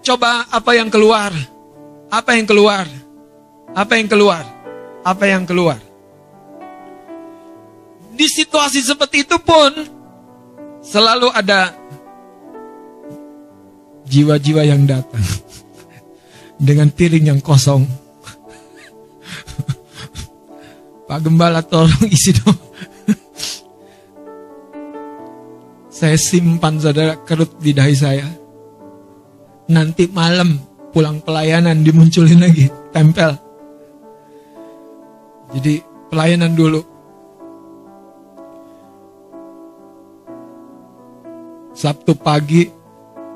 Coba 0.02 0.50
apa 0.50 0.74
yang 0.74 0.90
keluar? 0.90 1.30
Apa 2.12 2.36
yang 2.36 2.46
keluar? 2.46 2.86
Apa 3.72 3.96
yang 3.96 4.12
keluar? 4.12 4.44
Apa 5.02 5.26
yang 5.32 5.48
keluar? 5.48 5.80
di 8.22 8.30
situasi 8.30 8.86
seperti 8.86 9.26
itu 9.26 9.34
pun 9.42 9.74
selalu 10.86 11.34
ada 11.34 11.74
jiwa-jiwa 14.06 14.62
yang 14.62 14.86
datang 14.86 15.26
dengan 16.70 16.94
piring 16.94 17.34
yang 17.34 17.42
kosong. 17.42 17.82
Pak 21.10 21.20
Gembala 21.26 21.66
tolong 21.66 22.06
isi 22.06 22.38
dong. 22.38 22.54
saya 25.98 26.14
simpan 26.20 26.78
saudara 26.78 27.18
kerut 27.26 27.58
di 27.58 27.74
dahi 27.74 27.96
saya. 27.98 28.30
Nanti 29.72 30.12
malam 30.14 30.60
pulang 30.92 31.24
pelayanan 31.24 31.82
dimunculin 31.82 32.44
lagi, 32.44 32.68
tempel. 32.92 33.40
Jadi 35.52 35.84
pelayanan 36.12 36.54
dulu, 36.56 36.82
Sabtu 41.72 42.14
pagi 42.14 42.68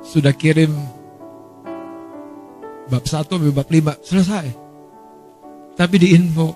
sudah 0.05 0.35
kirim 0.35 0.69
bab 2.85 3.03
satu 3.07 3.41
bab 3.49 3.65
lima 3.73 3.97
selesai. 4.05 4.45
Tapi 5.75 5.95
di 5.99 6.15
info, 6.15 6.55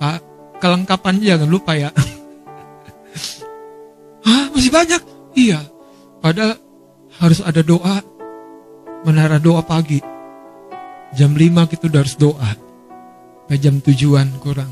Pak, 0.00 0.20
kelengkapan 0.62 1.20
jangan 1.20 1.50
lupa 1.50 1.76
ya. 1.76 1.90
Hah, 4.24 4.44
masih 4.54 4.72
banyak? 4.72 5.02
Iya. 5.36 5.60
Padahal 6.20 6.56
harus 7.20 7.40
ada 7.44 7.60
doa, 7.60 8.00
menara 9.04 9.40
doa 9.40 9.64
pagi. 9.64 10.00
Jam 11.16 11.34
5 11.34 11.70
kita 11.70 11.90
udah 11.90 12.00
harus 12.00 12.16
doa. 12.16 12.50
Sampai 13.50 13.66
jam 13.66 13.82
tujuan 13.82 14.30
kurang. 14.38 14.70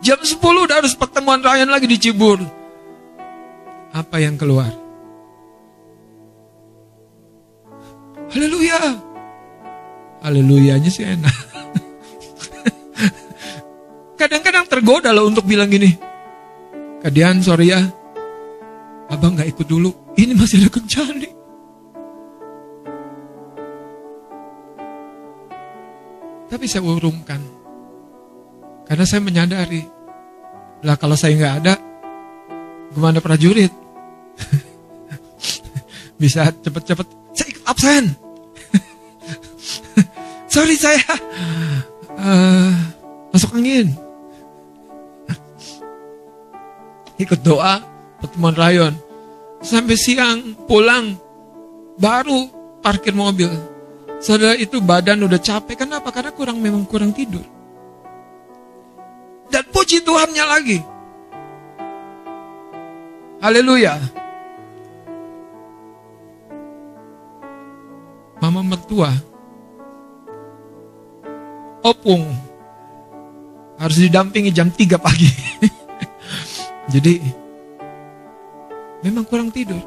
Jam 0.00 0.16
10 0.16 0.40
udah 0.40 0.80
harus 0.80 0.96
pertemuan 0.96 1.44
Ryan 1.44 1.68
lagi 1.68 1.84
di 1.84 2.00
Cibur. 2.00 2.40
Apa 3.92 4.16
yang 4.16 4.40
keluar? 4.40 4.72
Haleluya. 8.32 8.96
Haleluyanya 10.24 10.88
sih 10.88 11.04
enak. 11.04 11.36
Kadang-kadang 14.24 14.64
tergoda 14.72 15.12
loh 15.12 15.28
untuk 15.28 15.44
bilang 15.44 15.68
gini. 15.68 15.92
Kadian 17.04 17.44
sorry 17.44 17.76
ya. 17.76 17.84
Abang 19.12 19.36
gak 19.36 19.52
ikut 19.52 19.68
dulu. 19.68 20.16
Ini 20.16 20.32
masih 20.32 20.64
ada 20.64 20.72
kencani. 20.72 21.37
Tapi 26.58 26.66
saya 26.66 26.82
urungkan. 26.82 27.38
Karena 28.82 29.06
saya 29.06 29.22
menyadari. 29.22 29.78
Lah 30.82 30.98
kalau 30.98 31.14
saya 31.14 31.38
nggak 31.38 31.54
ada, 31.62 31.78
gimana 32.90 33.22
prajurit? 33.22 33.70
Bisa 36.18 36.50
cepet-cepet 36.50 37.06
absen. 37.62 38.10
Sorry 40.50 40.74
saya. 40.74 41.14
Uh, 42.18 42.74
Masuk 43.30 43.54
angin. 43.54 43.94
Ikut 47.22 47.38
doa, 47.46 47.86
pertemuan 48.18 48.58
rayon. 48.58 48.98
Sampai 49.62 49.94
siang 49.94 50.58
pulang, 50.66 51.14
baru 52.02 52.50
parkir 52.82 53.14
mobil. 53.14 53.77
Saudara 54.18 54.58
itu 54.58 54.82
badan 54.82 55.22
udah 55.22 55.38
capek, 55.38 55.86
kenapa? 55.86 56.10
Karena 56.10 56.34
kurang 56.34 56.58
memang 56.58 56.82
kurang 56.82 57.14
tidur. 57.14 57.46
Dan 59.46 59.62
puji 59.70 60.02
Tuhannya 60.02 60.44
lagi. 60.44 60.78
Haleluya. 63.38 63.94
Mama 68.42 68.62
mertua 68.62 69.14
opung 71.82 72.26
harus 73.78 73.98
didampingi 74.02 74.50
jam 74.50 74.66
3 74.74 74.98
pagi. 74.98 75.30
Jadi 76.92 77.22
memang 79.06 79.22
kurang 79.22 79.54
tidur. 79.54 79.78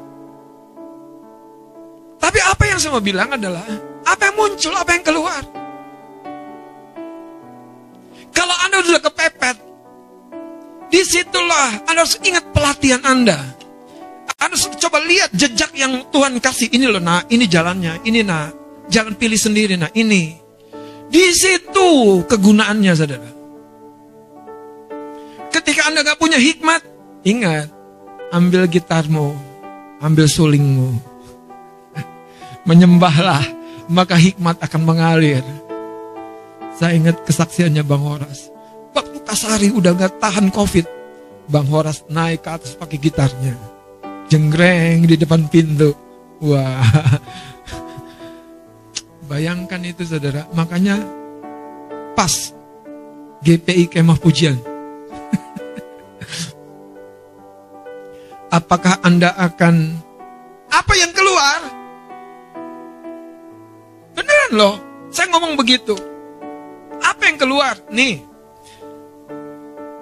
Tapi 2.15 2.39
apa 2.39 2.63
yang 2.63 2.80
saya 2.80 2.96
mau 2.96 3.04
bilang 3.04 3.36
adalah 3.36 3.91
apa 4.12 4.28
yang 4.28 4.36
muncul, 4.36 4.74
apa 4.76 4.91
yang 4.91 5.04
keluar. 5.08 5.43
Kalau 8.36 8.56
Anda 8.67 8.84
sudah 8.84 9.02
kepepet, 9.04 9.58
di 10.91 11.02
situlah 11.08 11.88
Anda 11.88 12.04
harus 12.04 12.19
ingat 12.19 12.52
pelatihan 12.52 13.02
Anda. 13.08 13.39
Anda 14.36 14.58
harus 14.58 14.67
coba 14.76 15.00
lihat 15.08 15.32
jejak 15.32 15.71
yang 15.78 16.12
Tuhan 16.12 16.43
kasih. 16.43 16.67
Ini 16.67 16.91
loh, 16.91 17.00
nah, 17.00 17.24
ini 17.32 17.47
jalannya, 17.47 18.04
ini 18.04 18.19
nah, 18.26 18.52
jangan 18.91 19.15
pilih 19.15 19.39
sendiri, 19.39 19.80
nah, 19.80 19.91
ini. 19.95 20.36
Di 21.12 21.26
situ 21.32 22.24
kegunaannya, 22.28 22.93
saudara. 22.95 23.32
Ketika 25.52 25.91
Anda 25.91 26.08
gak 26.08 26.19
punya 26.19 26.39
hikmat, 26.39 26.82
ingat, 27.28 27.67
ambil 28.32 28.67
gitarmu, 28.67 29.36
ambil 30.00 30.26
sulingmu. 30.26 30.95
Menyembahlah, 32.67 33.43
maka 33.92 34.16
hikmat 34.16 34.56
akan 34.64 34.88
mengalir. 34.88 35.44
Saya 36.80 36.96
ingat 36.96 37.28
kesaksiannya 37.28 37.84
Bang 37.84 38.08
Horas. 38.08 38.48
Waktu 38.96 39.20
Kasari 39.28 39.76
udah 39.76 39.92
gak 40.00 40.24
tahan 40.24 40.48
COVID, 40.50 40.88
Bang 41.52 41.68
Horas 41.68 42.08
naik 42.08 42.48
ke 42.48 42.50
atas 42.56 42.80
pakai 42.80 42.98
gitarnya. 42.98 43.54
Jenggreng 44.32 45.04
di 45.04 45.20
depan 45.20 45.52
pintu. 45.52 45.92
Wah, 46.40 46.82
Bayangkan 49.30 49.84
itu 49.84 50.08
saudara. 50.08 50.48
Makanya 50.56 51.04
pas 52.16 52.56
GPI 53.44 53.92
kemah 53.92 54.20
pujian. 54.20 54.56
Apakah 58.58 59.00
Anda 59.04 59.36
akan 59.36 60.00
apa 60.72 60.94
yang 60.96 61.12
keluar? 61.16 61.81
Beneran 64.22 64.52
loh. 64.54 64.76
Saya 65.10 65.34
ngomong 65.34 65.58
begitu. 65.58 65.98
Apa 67.02 67.26
yang 67.26 67.42
keluar? 67.42 67.74
Nih. 67.90 68.22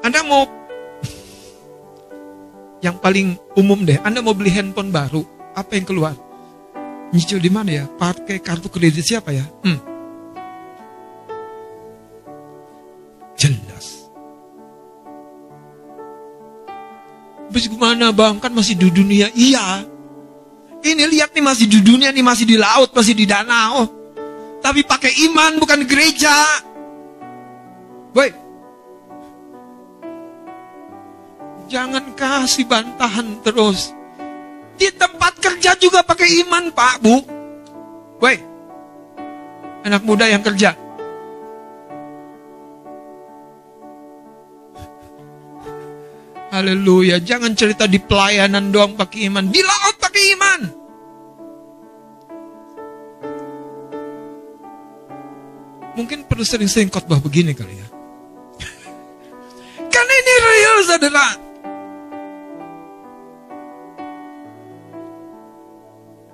Anda 0.04 0.20
mau 0.28 0.44
yang 2.80 3.00
paling 3.00 3.36
umum 3.60 3.84
deh, 3.84 4.00
Anda 4.04 4.24
mau 4.24 4.32
beli 4.32 4.52
handphone 4.52 4.92
baru, 4.92 5.24
apa 5.52 5.76
yang 5.76 5.84
keluar? 5.84 6.16
Nyicil 7.12 7.44
di 7.44 7.52
mana 7.52 7.84
ya? 7.84 7.86
Pakai 7.88 8.40
kartu 8.40 8.72
kredit 8.72 9.04
siapa 9.04 9.36
ya? 9.36 9.44
Hmm. 9.64 9.80
Jelas. 13.36 14.08
Terus 17.52 17.66
gimana 17.68 18.16
bang? 18.16 18.40
Kan 18.40 18.56
masih 18.56 18.78
di 18.80 18.88
dunia. 18.88 19.28
Iya. 19.36 19.84
Ini 20.80 21.04
lihat 21.12 21.36
nih 21.36 21.44
masih 21.44 21.68
di 21.68 21.84
dunia 21.84 22.14
nih 22.16 22.24
masih 22.24 22.48
di 22.48 22.56
laut, 22.56 22.96
masih 22.96 23.12
di 23.12 23.28
danau. 23.28 23.99
Tapi 24.60 24.84
pakai 24.84 25.12
iman 25.32 25.58
bukan 25.60 25.88
gereja. 25.88 26.36
Boy. 28.12 28.30
Jangan 31.70 32.18
kasih 32.18 32.66
bantahan 32.66 33.40
terus. 33.46 33.94
Di 34.80 34.90
tempat 34.96 35.38
kerja 35.38 35.76
juga 35.76 36.02
pakai 36.02 36.42
iman, 36.48 36.72
Pak, 36.72 36.96
Bu. 37.04 37.20
Woi, 38.20 38.36
anak 39.84 40.04
muda 40.08 40.24
yang 40.28 40.40
kerja. 40.40 40.72
Haleluya, 46.50 47.22
jangan 47.22 47.54
cerita 47.54 47.86
di 47.86 48.02
pelayanan 48.02 48.74
doang 48.74 48.98
pakai 48.98 49.30
iman, 49.30 49.54
di 49.54 49.62
laut 49.62 49.96
pakai 50.02 50.24
iman. 50.34 50.79
Mungkin 56.00 56.24
perlu 56.24 56.48
sering-sering 56.48 56.88
khotbah 56.88 57.20
begini 57.20 57.52
kali 57.52 57.76
ya. 57.76 57.88
Karena 59.92 60.14
ini 60.16 60.34
real, 60.40 60.78
saudara. 60.88 61.28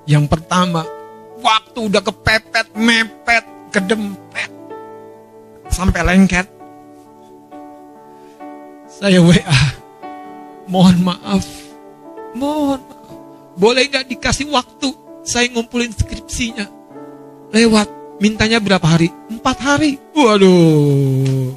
Yang 0.05 0.25
pertama, 0.29 0.85
waktu 1.41 1.79
udah 1.89 1.97
kepepet, 2.05 2.77
mepet, 2.77 3.45
kedempet, 3.73 4.53
sampai 5.73 6.13
lengket. 6.13 6.45
Saya 8.85 9.17
WA, 9.17 9.61
mohon 10.69 11.01
maaf, 11.01 11.41
mohon 12.37 12.85
maaf. 12.85 13.17
Boleh 13.57 13.89
gak 13.89 14.05
dikasih 14.13 14.45
waktu 14.53 14.93
saya 15.25 15.49
ngumpulin 15.49 15.89
skripsinya? 15.89 16.69
Lewat, 17.49 17.89
mintanya 18.19 18.59
berapa 18.63 18.83
hari? 18.85 19.11
Empat 19.31 19.57
hari. 19.61 19.97
Waduh, 20.15 21.51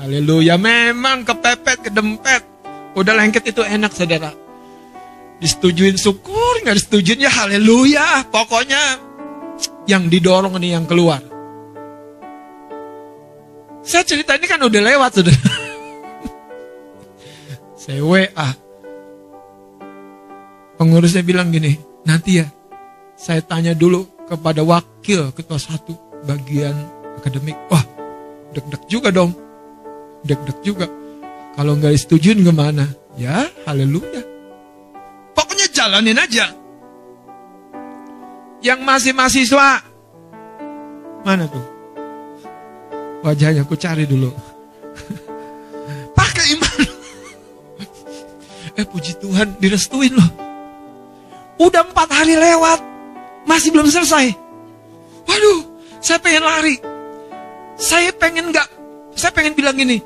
haleluya, 0.00 0.56
memang 0.56 1.24
kepepet, 1.24 1.90
kedempet. 1.90 2.42
Udah 2.92 3.16
lengket 3.16 3.52
itu 3.52 3.64
enak 3.64 3.92
saudara. 3.92 4.32
Disetujuin 5.40 5.98
syukur, 5.98 6.62
nggak 6.62 6.76
disetujuin 6.76 7.24
ya 7.24 7.32
haleluya. 7.32 8.28
Pokoknya 8.28 9.00
yang 9.90 10.06
didorong 10.06 10.56
nih 10.60 10.78
yang 10.78 10.86
keluar. 10.86 11.20
Saya 13.82 14.06
cerita 14.06 14.38
ini 14.38 14.46
kan 14.46 14.62
udah 14.62 14.80
lewat 14.80 15.10
sudah. 15.18 15.36
Saya 17.82 17.98
WA. 18.06 18.48
Pengurusnya 20.78 21.26
bilang 21.26 21.50
gini, 21.50 21.74
nanti 22.06 22.38
ya 22.42 22.46
saya 23.22 23.38
tanya 23.38 23.70
dulu 23.70 24.21
kepada 24.32 24.64
wakil 24.64 25.28
ketua 25.36 25.60
satu 25.60 25.92
bagian 26.24 26.72
akademik. 27.20 27.56
Wah, 27.68 27.84
deg-deg 28.56 28.82
juga 28.88 29.12
dong. 29.12 29.36
Deg-deg 30.24 30.58
juga. 30.64 30.88
Kalau 31.52 31.76
nggak 31.76 31.92
disetujuin 31.92 32.40
gimana? 32.40 32.88
Ya, 33.20 33.44
haleluya 33.68 34.32
jalanin 35.82 36.20
aja. 36.20 36.46
Yang 38.62 38.80
masih 38.86 39.12
mahasiswa, 39.16 39.82
mana 41.26 41.50
tuh? 41.50 41.66
Wajahnya 43.26 43.66
aku 43.66 43.74
cari 43.74 44.06
dulu. 44.06 44.30
Pakai 46.18 46.54
iman. 46.54 46.78
eh 48.78 48.86
puji 48.86 49.18
Tuhan 49.18 49.58
direstuin 49.58 50.14
loh. 50.14 50.30
Udah 51.58 51.82
empat 51.82 52.08
hari 52.14 52.38
lewat, 52.38 52.78
masih 53.46 53.70
belum 53.74 53.88
selesai. 53.88 54.34
Waduh, 55.26 55.60
saya 56.02 56.18
pengen 56.18 56.44
lari. 56.44 56.76
Saya 57.78 58.10
pengen 58.14 58.54
nggak, 58.54 58.68
saya 59.18 59.32
pengen 59.34 59.54
bilang 59.58 59.74
gini. 59.74 59.98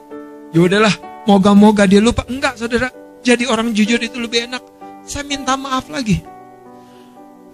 Ya 0.54 0.64
udahlah, 0.64 0.92
moga-moga 1.28 1.84
dia 1.84 2.00
lupa. 2.00 2.24
Enggak, 2.30 2.56
saudara. 2.56 2.88
Jadi 3.20 3.44
orang 3.50 3.74
jujur 3.74 3.98
itu 3.98 4.16
lebih 4.16 4.46
enak. 4.46 4.62
Saya 5.04 5.26
minta 5.26 5.58
maaf 5.58 5.90
lagi. 5.90 6.22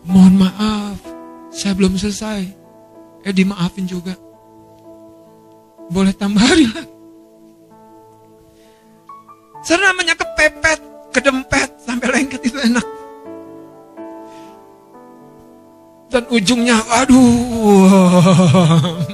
Mohon 0.05 0.47
maaf, 0.47 0.99
saya 1.51 1.73
belum 1.75 1.97
selesai. 1.97 2.42
Eh 3.23 3.35
dimaafin 3.35 3.87
juga. 3.87 4.14
Boleh 5.88 6.12
tambah 6.14 6.42
hari 6.42 6.66
lagi. 6.71 6.90
Saya 9.62 9.79
namanya 9.79 10.18
kepepet, 10.18 10.81
kedempet, 11.14 11.68
sampai 11.87 12.09
lengket 12.11 12.42
itu 12.42 12.59
enak. 12.59 12.83
dan 16.12 16.29
ujungnya 16.29 16.77
aduh. 16.92 18.29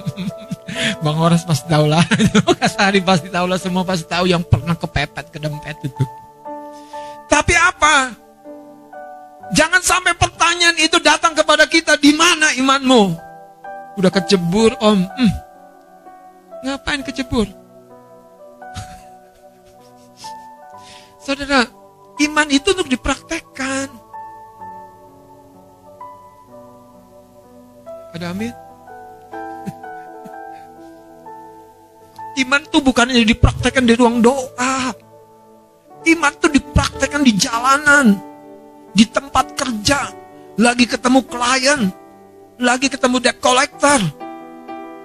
Bang 1.02 1.16
Horas 1.18 1.46
pasti 1.46 1.70
tahu 1.70 1.86
lah. 1.86 2.02
Kasari 2.60 3.00
pasti 3.00 3.30
tahu 3.30 3.46
lah. 3.46 3.58
Semua 3.58 3.86
pasti 3.86 4.04
tahu 4.10 4.26
yang 4.26 4.42
pernah 4.42 4.74
kepepet 4.74 5.30
kedempet 5.30 5.78
itu. 5.86 6.04
Tapi 7.30 7.54
apa? 7.54 8.10
Jangan 9.54 9.80
sampai 9.80 10.12
pertanyaan 10.18 10.76
itu 10.76 11.00
datang 11.00 11.32
kepada 11.32 11.64
kita 11.64 11.96
di 11.96 12.12
mana 12.12 12.52
imanmu? 12.58 13.16
Udah 13.96 14.10
kecebur 14.12 14.76
om. 14.82 15.06
Hmm. 15.06 15.32
ngapain 16.58 17.06
kecebur? 17.06 17.46
Saudara 21.24 21.62
iman 22.18 22.48
itu 22.50 22.74
untuk 22.74 22.90
dipraktekkan. 22.90 23.97
Ada 28.18 28.34
amin? 28.34 28.50
Iman 32.42 32.66
itu 32.66 32.78
bukan 32.82 33.14
hanya 33.14 33.22
dipraktekkan 33.22 33.86
di 33.86 33.94
ruang 33.94 34.18
doa. 34.18 34.90
Iman 36.02 36.34
itu 36.34 36.50
dipraktekkan 36.50 37.22
di 37.22 37.38
jalanan, 37.38 38.18
di 38.90 39.06
tempat 39.06 39.54
kerja, 39.54 40.10
lagi 40.58 40.90
ketemu 40.90 41.22
klien, 41.30 41.94
lagi 42.58 42.90
ketemu 42.90 43.22
debt 43.22 43.38
collector. 43.38 44.02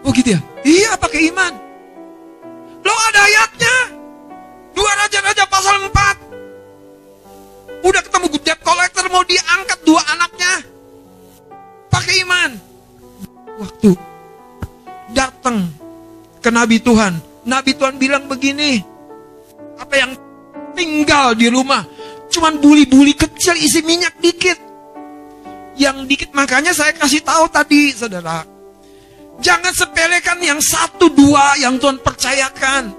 Oh 0.02 0.10
gitu 0.10 0.34
ya? 0.34 0.42
Iya 0.66 0.98
pakai 0.98 1.30
iman. 1.30 1.54
Lo 2.82 2.94
ada 3.14 3.30
ayatnya. 3.30 3.94
Dua 4.74 4.90
Raja-Raja 5.06 5.46
pasal 5.46 5.86
4. 5.86 7.86
Udah 7.86 8.02
ketemu 8.02 8.26
debt 8.42 8.58
collector 8.66 9.06
mau 9.14 9.22
diangkat 9.22 9.86
dua 9.86 10.02
anaknya. 10.18 10.66
Pakai 11.94 12.26
iman. 12.26 12.63
Waktu 13.64 13.96
datang 15.16 15.72
ke 16.44 16.52
Nabi 16.52 16.84
Tuhan. 16.84 17.16
Nabi 17.48 17.72
Tuhan 17.80 17.96
bilang 17.96 18.28
begini. 18.28 18.84
Apa 19.80 19.96
yang 20.04 20.12
tinggal 20.76 21.32
di 21.32 21.48
rumah. 21.48 21.88
Cuman 22.28 22.60
buli-buli 22.60 23.16
kecil 23.16 23.56
isi 23.56 23.80
minyak 23.88 24.20
dikit. 24.20 24.60
Yang 25.80 25.98
dikit 26.12 26.30
makanya 26.36 26.76
saya 26.76 26.92
kasih 26.92 27.24
tahu 27.24 27.48
tadi 27.48 27.96
saudara. 27.96 28.44
Jangan 29.40 29.72
sepelekan 29.72 30.44
yang 30.44 30.60
satu 30.60 31.08
dua 31.08 31.56
yang 31.56 31.80
Tuhan 31.80 32.04
percayakan. 32.04 32.92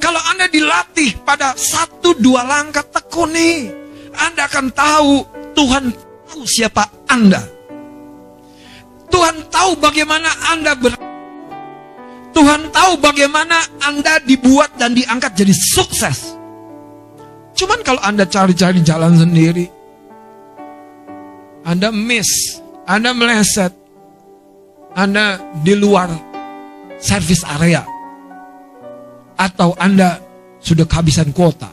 Kalau 0.00 0.20
Anda 0.32 0.52
dilatih 0.52 1.16
pada 1.24 1.56
satu 1.56 2.12
dua 2.12 2.44
langkah 2.44 2.84
tekuni, 2.84 3.72
Anda 4.20 4.44
akan 4.48 4.66
tahu 4.68 5.12
Tuhan 5.56 5.84
tahu 6.28 6.44
siapa 6.44 6.88
Anda. 7.08 7.59
Tuhan 9.10 9.36
tahu 9.50 9.76
bagaimana 9.78 10.30
Anda 10.54 10.72
ber 10.78 10.94
Tuhan 12.30 12.70
tahu 12.70 13.02
bagaimana 13.02 13.58
Anda 13.82 14.22
dibuat 14.22 14.78
dan 14.78 14.94
diangkat 14.94 15.34
jadi 15.34 15.52
sukses. 15.52 16.38
Cuman 17.58 17.84
kalau 17.84 18.00
Anda 18.00 18.24
cari-cari 18.24 18.80
jalan 18.80 19.18
sendiri, 19.18 19.68
Anda 21.66 21.92
miss, 21.92 22.62
Anda 22.88 23.12
meleset, 23.12 23.74
Anda 24.96 25.42
di 25.60 25.76
luar 25.76 26.08
service 27.02 27.44
area, 27.44 27.84
atau 29.36 29.76
Anda 29.76 30.22
sudah 30.64 30.88
kehabisan 30.88 31.36
kuota. 31.36 31.68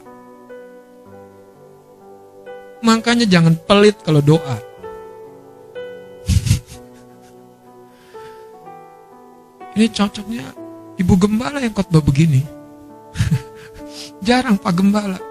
Makanya 2.84 3.24
jangan 3.24 3.56
pelit 3.64 3.96
kalau 4.04 4.20
doa. 4.20 4.67
Ini 9.78 9.94
cocoknya 9.94 10.46
ibu 10.98 11.14
gembala 11.22 11.62
yang 11.62 11.70
khotbah 11.70 12.02
begini. 12.02 12.42
Jarang 14.26 14.58
Pak 14.58 14.74
Gembala. 14.74 15.22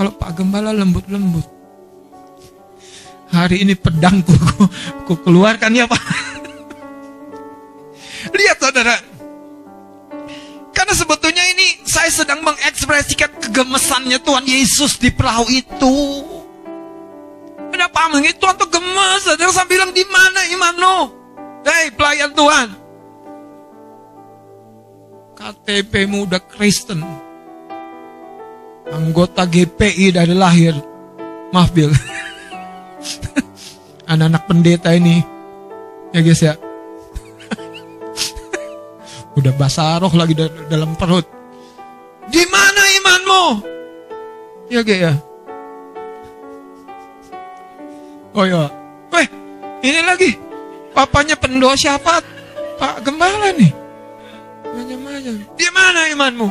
Kalau 0.00 0.16
Pak 0.16 0.32
Gembala 0.32 0.72
lembut-lembut. 0.72 1.44
Hari 3.28 3.60
ini 3.60 3.76
pedangku 3.76 4.32
ku, 4.32 4.64
ku 5.04 5.12
keluarkan 5.20 5.76
ya 5.76 5.84
Pak. 5.84 6.00
Lihat 8.40 8.64
saudara. 8.64 8.96
Karena 10.72 10.96
sebetulnya 10.96 11.44
ini 11.52 11.84
saya 11.84 12.08
sedang 12.08 12.40
mengekspresikan 12.40 13.28
kegemesannya 13.44 14.16
Tuhan 14.24 14.48
Yesus 14.48 14.96
di 14.96 15.12
perahu 15.12 15.52
itu. 15.52 15.96
Kenapa 17.68 18.08
itu 18.24 18.40
Tuhan 18.40 18.56
tuh 18.56 18.72
gemes? 18.72 19.28
Saudara 19.28 19.52
saya 19.52 19.68
bilang 19.68 19.92
di 19.92 20.04
mana 20.08 20.48
imanmu? 20.48 20.96
Hei 21.68 21.92
pelayan 21.92 22.32
Tuhan. 22.32 22.81
KTP-mu 25.42 26.30
udah 26.30 26.38
Kristen. 26.38 27.02
Anggota 28.86 29.42
GPI 29.42 30.14
dari 30.14 30.38
lahir. 30.38 30.78
Maaf 31.50 31.74
Bill. 31.74 31.90
Anak-anak 34.10 34.46
pendeta 34.46 34.94
ini. 34.94 35.18
Ya 36.14 36.22
guys 36.22 36.46
ya. 36.46 36.54
udah 39.38 39.50
basaroh 39.58 40.14
lagi 40.14 40.38
dalam 40.70 40.94
perut. 40.94 41.26
Di 42.30 42.46
mana 42.46 42.82
imanmu? 43.02 43.44
Ya 44.70 44.86
guys 44.86 45.10
ya. 45.10 45.12
Oh 48.30 48.46
ya. 48.46 48.70
Weh, 49.10 49.26
ini 49.82 50.06
lagi. 50.06 50.38
Papanya 50.94 51.34
pendoa 51.34 51.74
siapa? 51.74 52.22
Pak 52.78 53.02
Gembala 53.02 53.50
nih. 53.58 53.81
Macam-macam. 54.72 55.34
Di 55.52 55.68
mana 55.68 56.08
imanmu? 56.08 56.48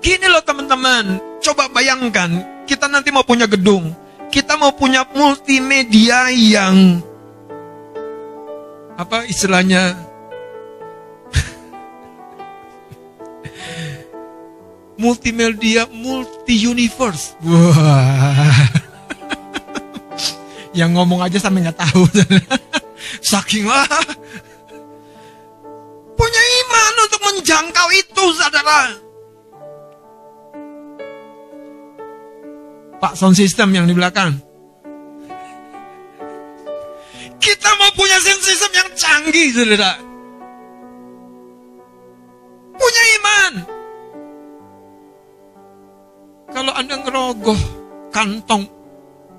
Gini 0.00 0.26
loh 0.32 0.40
teman-teman, 0.40 1.20
coba 1.44 1.68
bayangkan, 1.68 2.40
kita 2.64 2.88
nanti 2.88 3.12
mau 3.12 3.20
punya 3.20 3.44
gedung, 3.44 3.92
kita 4.32 4.56
mau 4.56 4.72
punya 4.72 5.04
multimedia 5.12 6.32
yang 6.32 7.04
apa 8.96 9.28
istilahnya 9.28 9.92
multimedia 15.04 15.84
multi 15.92 16.56
universe. 16.64 17.36
Wah. 17.44 18.56
yang 20.80 20.96
ngomong 20.96 21.20
aja 21.20 21.36
sampai 21.36 21.68
nggak 21.68 21.76
tahu. 21.76 22.08
Saking 23.30 23.68
lah 23.68 23.84
untuk 27.20 27.44
menjangkau 27.44 27.88
itu, 27.92 28.24
saudara. 28.32 28.80
Pak 33.00 33.16
sound 33.16 33.36
system 33.36 33.72
yang 33.76 33.84
di 33.88 33.92
belakang. 33.96 34.40
Kita 37.40 37.70
mau 37.80 37.92
punya 37.96 38.16
sound 38.20 38.44
system 38.44 38.72
yang 38.72 38.88
canggih, 38.96 39.48
saudara. 39.52 39.92
Punya 42.76 43.02
iman. 43.20 43.52
Kalau 46.50 46.72
Anda 46.72 46.94
ngerogoh 47.04 47.60
kantong, 48.10 48.64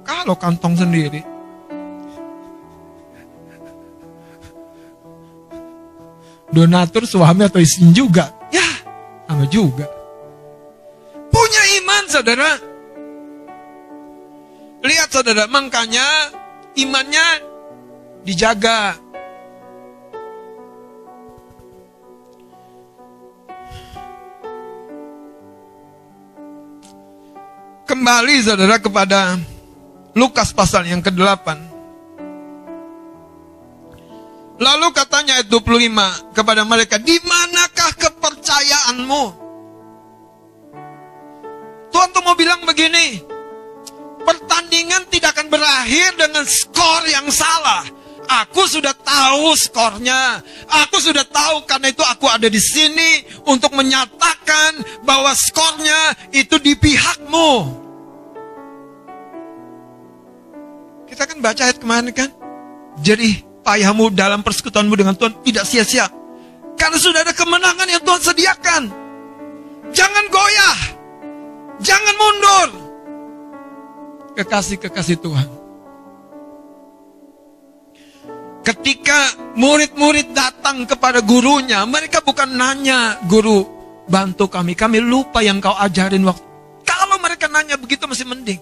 kalau 0.06 0.34
kantong 0.38 0.74
sendiri, 0.78 1.22
donatur 6.62 7.10
suami 7.10 7.50
atau 7.50 7.58
istri 7.58 7.90
juga. 7.90 8.30
Ya, 8.54 8.70
sama 9.26 9.50
juga. 9.50 9.90
Punya 11.34 11.64
iman 11.82 12.04
saudara. 12.06 12.52
Lihat 14.82 15.10
saudara, 15.10 15.50
makanya 15.50 16.06
imannya 16.78 17.26
dijaga. 18.22 18.98
Kembali 27.90 28.36
saudara 28.42 28.80
kepada 28.80 29.36
Lukas 30.16 30.50
pasal 30.56 30.88
yang 30.88 31.04
ke-8. 31.04 31.71
Lalu 34.62 34.94
katanya 34.94 35.42
ayat 35.42 35.50
25 35.50 36.38
kepada 36.38 36.62
mereka, 36.62 37.02
di 37.02 37.18
manakah 37.26 37.98
kepercayaanmu? 37.98 39.24
Tuhan 41.90 42.10
tuh 42.14 42.22
mau 42.22 42.38
bilang 42.38 42.62
begini, 42.70 43.26
pertandingan 44.22 45.10
tidak 45.10 45.34
akan 45.34 45.50
berakhir 45.50 46.14
dengan 46.14 46.46
skor 46.46 47.02
yang 47.10 47.26
salah. 47.34 47.90
Aku 48.46 48.70
sudah 48.70 48.94
tahu 48.94 49.58
skornya. 49.58 50.46
Aku 50.86 51.02
sudah 51.02 51.26
tahu 51.26 51.66
karena 51.66 51.90
itu 51.90 52.06
aku 52.06 52.30
ada 52.30 52.46
di 52.46 52.62
sini 52.62 53.26
untuk 53.50 53.74
menyatakan 53.74 54.78
bahwa 55.02 55.34
skornya 55.34 56.14
itu 56.32 56.62
di 56.62 56.78
pihakmu. 56.78 57.82
Kita 61.10 61.28
kan 61.28 61.38
baca 61.42 61.62
ayat 61.66 61.82
kemarin 61.82 62.14
kan? 62.14 62.30
Jadi 63.04 63.51
payahmu 63.62 64.14
dalam 64.14 64.42
persekutuanmu 64.42 64.94
dengan 64.98 65.16
Tuhan 65.18 65.34
tidak 65.46 65.66
sia-sia. 65.66 66.10
Karena 66.76 66.98
sudah 66.98 67.22
ada 67.22 67.34
kemenangan 67.34 67.88
yang 67.88 68.02
Tuhan 68.02 68.22
sediakan. 68.22 68.84
Jangan 69.94 70.26
goyah. 70.34 70.80
Jangan 71.82 72.16
mundur. 72.18 72.70
Kekasih-kekasih 74.38 75.18
Tuhan. 75.22 75.50
Ketika 78.62 79.18
murid-murid 79.58 80.38
datang 80.38 80.86
kepada 80.86 81.26
gurunya, 81.26 81.82
mereka 81.90 82.22
bukan 82.22 82.46
nanya, 82.46 83.18
guru, 83.26 83.66
bantu 84.06 84.46
kami. 84.46 84.78
Kami 84.78 85.02
lupa 85.02 85.42
yang 85.42 85.58
kau 85.58 85.74
ajarin 85.74 86.22
waktu. 86.22 86.46
Kalau 86.86 87.18
mereka 87.18 87.50
nanya 87.50 87.76
begitu 87.82 88.06
masih 88.06 88.30
mending. 88.30 88.62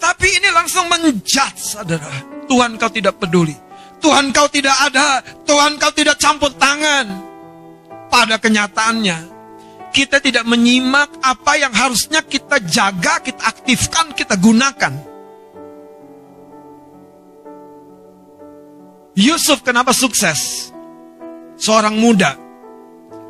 Tapi 0.00 0.26
ini 0.32 0.48
langsung 0.48 0.88
menjudge, 0.88 1.60
saudara. 1.60 2.08
Tuhan 2.48 2.80
kau 2.80 2.88
tidak 2.88 3.20
peduli. 3.20 3.67
Tuhan 3.98 4.30
kau 4.30 4.46
tidak 4.46 4.76
ada. 4.90 5.22
Tuhan 5.42 5.76
kau 5.78 5.92
tidak 5.94 6.16
campur 6.18 6.54
tangan. 6.54 7.06
Pada 8.08 8.40
kenyataannya, 8.40 9.18
kita 9.92 10.22
tidak 10.22 10.48
menyimak 10.48 11.12
apa 11.20 11.60
yang 11.60 11.74
harusnya 11.74 12.24
kita 12.24 12.62
jaga, 12.64 13.20
kita 13.20 13.42
aktifkan, 13.44 14.16
kita 14.16 14.38
gunakan. 14.40 14.94
Yusuf 19.18 19.66
kenapa 19.66 19.90
sukses? 19.90 20.70
Seorang 21.58 21.98
muda. 21.98 22.38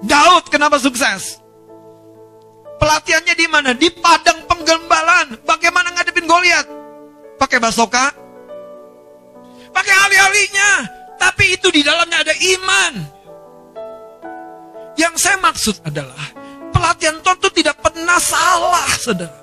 Daud 0.05 0.47
kenapa 0.53 0.77
sukses? 0.77 1.41
Pelatihannya 2.79 3.35
di 3.35 3.47
mana? 3.51 3.71
Di 3.75 3.89
padang 3.91 4.45
penggembalaan. 4.47 5.43
Bagaimana 5.43 5.91
ngadepin 5.97 6.29
Goliat? 6.29 6.67
Pakai 7.41 7.59
basoka? 7.59 8.28
Pakai 9.79 9.95
ahli-ahlinya. 9.95 10.71
Tapi 11.15 11.55
itu 11.55 11.71
di 11.71 11.87
dalamnya 11.87 12.27
ada 12.27 12.35
iman. 12.35 12.93
Yang 14.99 15.15
saya 15.23 15.39
maksud 15.39 15.79
adalah 15.87 16.35
pelatihan 16.75 17.23
Tuhan 17.23 17.39
itu 17.39 17.51
tidak 17.63 17.79
pernah 17.79 18.19
salah, 18.19 18.91
saudara. 18.99 19.41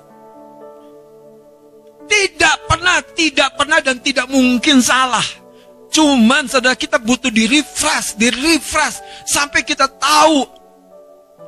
Tidak 2.04 2.56
pernah, 2.68 3.00
tidak 3.16 3.50
pernah 3.56 3.80
dan 3.80 3.96
tidak 4.04 4.28
mungkin 4.28 4.84
salah. 4.84 5.24
Cuman 5.88 6.44
saudara 6.52 6.76
kita 6.76 7.00
butuh 7.00 7.32
di 7.32 7.48
refresh, 7.48 8.20
di 8.20 8.28
refresh 8.28 9.00
sampai 9.24 9.64
kita 9.64 9.88
tahu. 9.88 10.44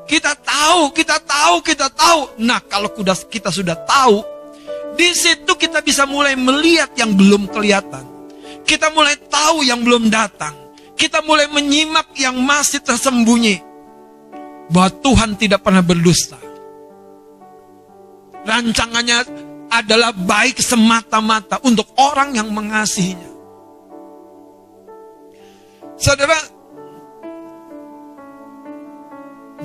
Kita 0.08 0.32
tahu, 0.32 0.88
kita 0.96 1.20
tahu, 1.20 1.60
kita 1.60 1.92
tahu. 1.92 2.40
Nah, 2.40 2.64
kalau 2.64 2.88
kita 3.28 3.52
sudah 3.52 3.76
tahu, 3.84 4.24
di 4.96 5.12
situ 5.12 5.52
kita 5.52 5.84
bisa 5.84 6.08
mulai 6.08 6.32
melihat 6.32 6.88
yang 6.96 7.12
belum 7.12 7.52
kelihatan. 7.52 8.17
Kita 8.68 8.92
mulai 8.92 9.16
tahu 9.16 9.64
yang 9.64 9.80
belum 9.80 10.12
datang. 10.12 10.52
Kita 10.92 11.24
mulai 11.24 11.48
menyimak 11.48 12.12
yang 12.20 12.36
masih 12.36 12.84
tersembunyi. 12.84 13.64
Bahwa 14.68 14.92
Tuhan 15.00 15.40
tidak 15.40 15.64
pernah 15.64 15.80
berdusta. 15.80 16.36
Rancangannya 18.44 19.18
adalah 19.72 20.12
baik 20.12 20.60
semata-mata 20.60 21.64
untuk 21.64 21.88
orang 21.96 22.36
yang 22.36 22.52
mengasihinya. 22.52 23.32
Saudara, 25.96 26.36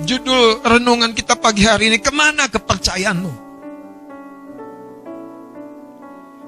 judul 0.00 0.64
renungan 0.64 1.12
kita 1.12 1.36
pagi 1.36 1.68
hari 1.68 1.92
ini, 1.92 1.98
ke 2.00 2.08
mana 2.08 2.48
kepercayaanmu? 2.48 3.32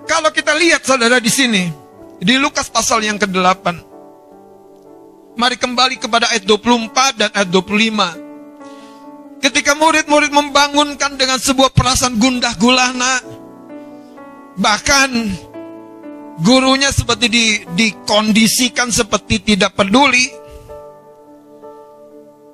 Kalau 0.09 0.31
kita 0.33 0.57
lihat 0.57 0.83
saudara 0.83 1.21
di 1.21 1.31
sini, 1.31 1.86
di 2.21 2.35
Lukas 2.41 2.69
pasal 2.73 3.05
yang 3.05 3.21
ke-8, 3.21 3.65
mari 5.37 5.57
kembali 5.61 5.97
kepada 6.01 6.33
ayat 6.33 6.45
24 6.49 7.21
dan 7.21 7.31
ayat 7.35 7.49
25. 7.53 9.43
Ketika 9.43 9.77
murid-murid 9.77 10.33
membangunkan 10.33 11.15
dengan 11.21 11.37
sebuah 11.37 11.71
perasaan 11.77 12.17
gundah 12.17 12.57
gulana, 12.57 13.21
bahkan 14.57 15.13
Gurunya 16.37 16.93
seperti 16.93 17.27
di, 17.33 17.45
dikondisikan 17.65 18.93
seperti 18.93 19.41
tidak 19.41 19.73
peduli. 19.73 20.29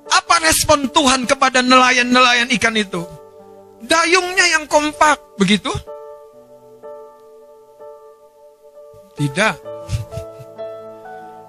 Apa 0.07 0.39
respon 0.39 0.87
Tuhan 0.87 1.27
kepada 1.27 1.59
nelayan-nelayan 1.59 2.47
ikan 2.55 2.79
itu? 2.79 3.03
Dayungnya 3.83 4.55
yang 4.55 4.71
kompak, 4.71 5.19
begitu? 5.35 5.67
Tidak. 9.13 9.55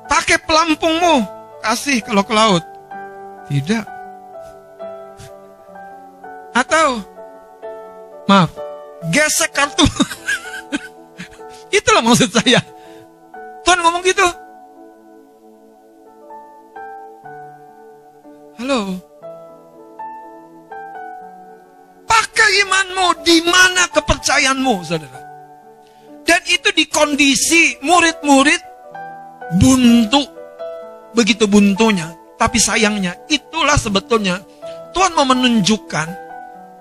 Pakai 0.05 0.37
pelampungmu, 0.45 1.25
kasih 1.65 2.05
kalau 2.05 2.21
ke 2.21 2.35
laut. 2.37 2.65
Tidak. 3.49 3.85
Atau, 6.55 7.03
maaf, 8.29 8.53
gesek 9.09 9.51
kartu. 9.51 9.83
Itulah 11.77 12.05
maksud 12.05 12.31
saya. 12.31 12.61
Tuhan 13.65 13.81
ngomong 13.81 14.05
gitu. 14.05 14.29
Halo. 18.61 18.95
Pakai 22.07 22.51
imanmu, 22.63 23.07
di 23.27 23.43
mana 23.43 23.91
kepercayaanmu, 23.91 24.75
saudara? 24.87 25.24
Dan 26.25 26.41
itu 26.49 26.73
di 26.73 26.89
kondisi 26.89 27.77
murid-murid 27.85 28.63
buntu. 29.61 30.25
Begitu 31.13 31.45
buntunya. 31.47 32.11
Tapi 32.35 32.59
sayangnya, 32.59 33.15
itulah 33.31 33.79
sebetulnya 33.79 34.43
Tuhan 34.91 35.15
mau 35.15 35.29
menunjukkan 35.29 36.09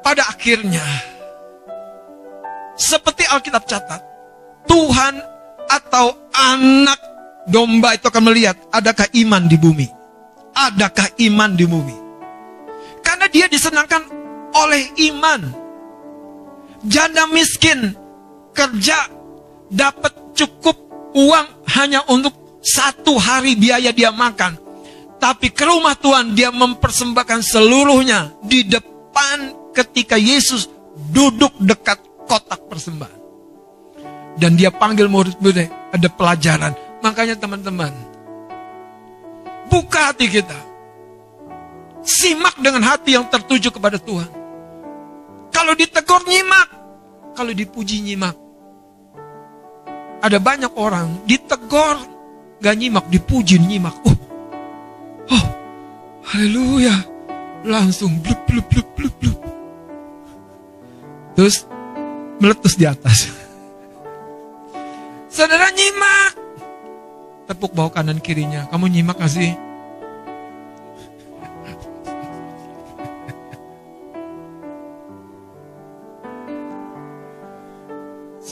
pada 0.01 0.23
akhirnya. 0.27 0.82
Seperti 2.73 3.23
Alkitab 3.29 3.69
catat, 3.69 4.01
Tuhan 4.65 5.21
atau 5.69 6.17
anak 6.34 6.99
domba 7.45 7.93
itu 7.93 8.10
akan 8.10 8.23
melihat 8.34 8.58
adakah 8.73 9.06
iman 9.13 9.43
di 9.45 9.58
bumi. 9.60 9.88
Adakah 10.53 11.10
iman 11.29 11.51
di 11.58 11.65
bumi. 11.65 11.97
Karena 13.01 13.25
dia 13.29 13.45
disenangkan 13.49 14.06
oleh 14.53 14.84
iman. 15.13 15.41
Janda 16.86 17.25
miskin 17.32 17.95
kerja 18.53 19.10
dapat 19.73 20.13
cukup 20.38 20.77
uang 21.17 21.47
hanya 21.73 22.05
untuk 22.09 22.62
satu 22.62 23.17
hari 23.17 23.57
biaya 23.57 23.89
dia 23.89 24.13
makan. 24.13 24.55
Tapi 25.17 25.49
ke 25.49 25.63
rumah 25.65 25.97
Tuhan 25.97 26.38
dia 26.38 26.53
mempersembahkan 26.53 27.41
seluruhnya 27.41 28.38
di 28.43 28.67
depan 28.67 29.71
ketika 29.73 30.19
Yesus 30.19 30.69
duduk 31.09 31.51
dekat 31.57 31.99
kotak 32.29 32.69
persembahan. 32.69 33.21
Dan 34.33 34.57
dia 34.57 34.73
panggil 34.73 35.05
murid-muridnya, 35.07 35.93
ada 35.93 36.09
pelajaran. 36.09 36.73
Makanya 37.05 37.38
teman-teman, 37.38 37.93
buka 39.69 40.12
hati 40.12 40.25
kita. 40.25 40.57
Simak 42.03 42.59
dengan 42.59 42.83
hati 42.83 43.15
yang 43.15 43.29
tertuju 43.31 43.71
kepada 43.71 43.95
Tuhan. 43.95 44.27
Kalau 45.53 45.71
ditegur 45.77 46.25
nyimak, 46.27 46.67
kalau 47.38 47.55
dipuji 47.55 48.03
nyimak. 48.03 48.42
Ada 50.23 50.39
banyak 50.39 50.71
orang 50.79 51.27
ditegur 51.27 51.99
gak 52.63 52.79
nyimak, 52.79 53.12
dipuji 53.12 53.59
nyimak. 53.59 53.91
Oh, 54.07 54.15
oh, 55.36 55.45
haleluya. 56.31 56.95
Langsung 57.67 58.23
blub 58.23 58.39
blub 58.47 58.63
blub 58.71 58.88
blub 58.95 59.13
blub. 59.19 59.39
Terus 61.36 61.67
meletus 62.39 62.79
di 62.79 62.88
atas. 62.88 63.27
Saudara 65.36 65.67
nyimak. 65.75 66.39
Tepuk 67.51 67.75
bawah 67.75 67.91
kanan 67.91 68.23
kirinya. 68.23 68.71
Kamu 68.71 68.88
nyimak 68.88 69.19
gak 69.19 69.27
sih? 69.27 69.51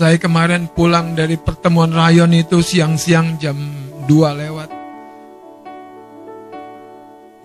Saya 0.02 0.18
kemarin 0.18 0.66
pulang 0.66 1.14
dari 1.14 1.38
pertemuan 1.38 1.93
rayon 1.93 2.34
itu 2.34 2.58
siang-siang 2.66 3.38
jam 3.38 3.54
2 4.10 4.10
lewat. 4.10 4.70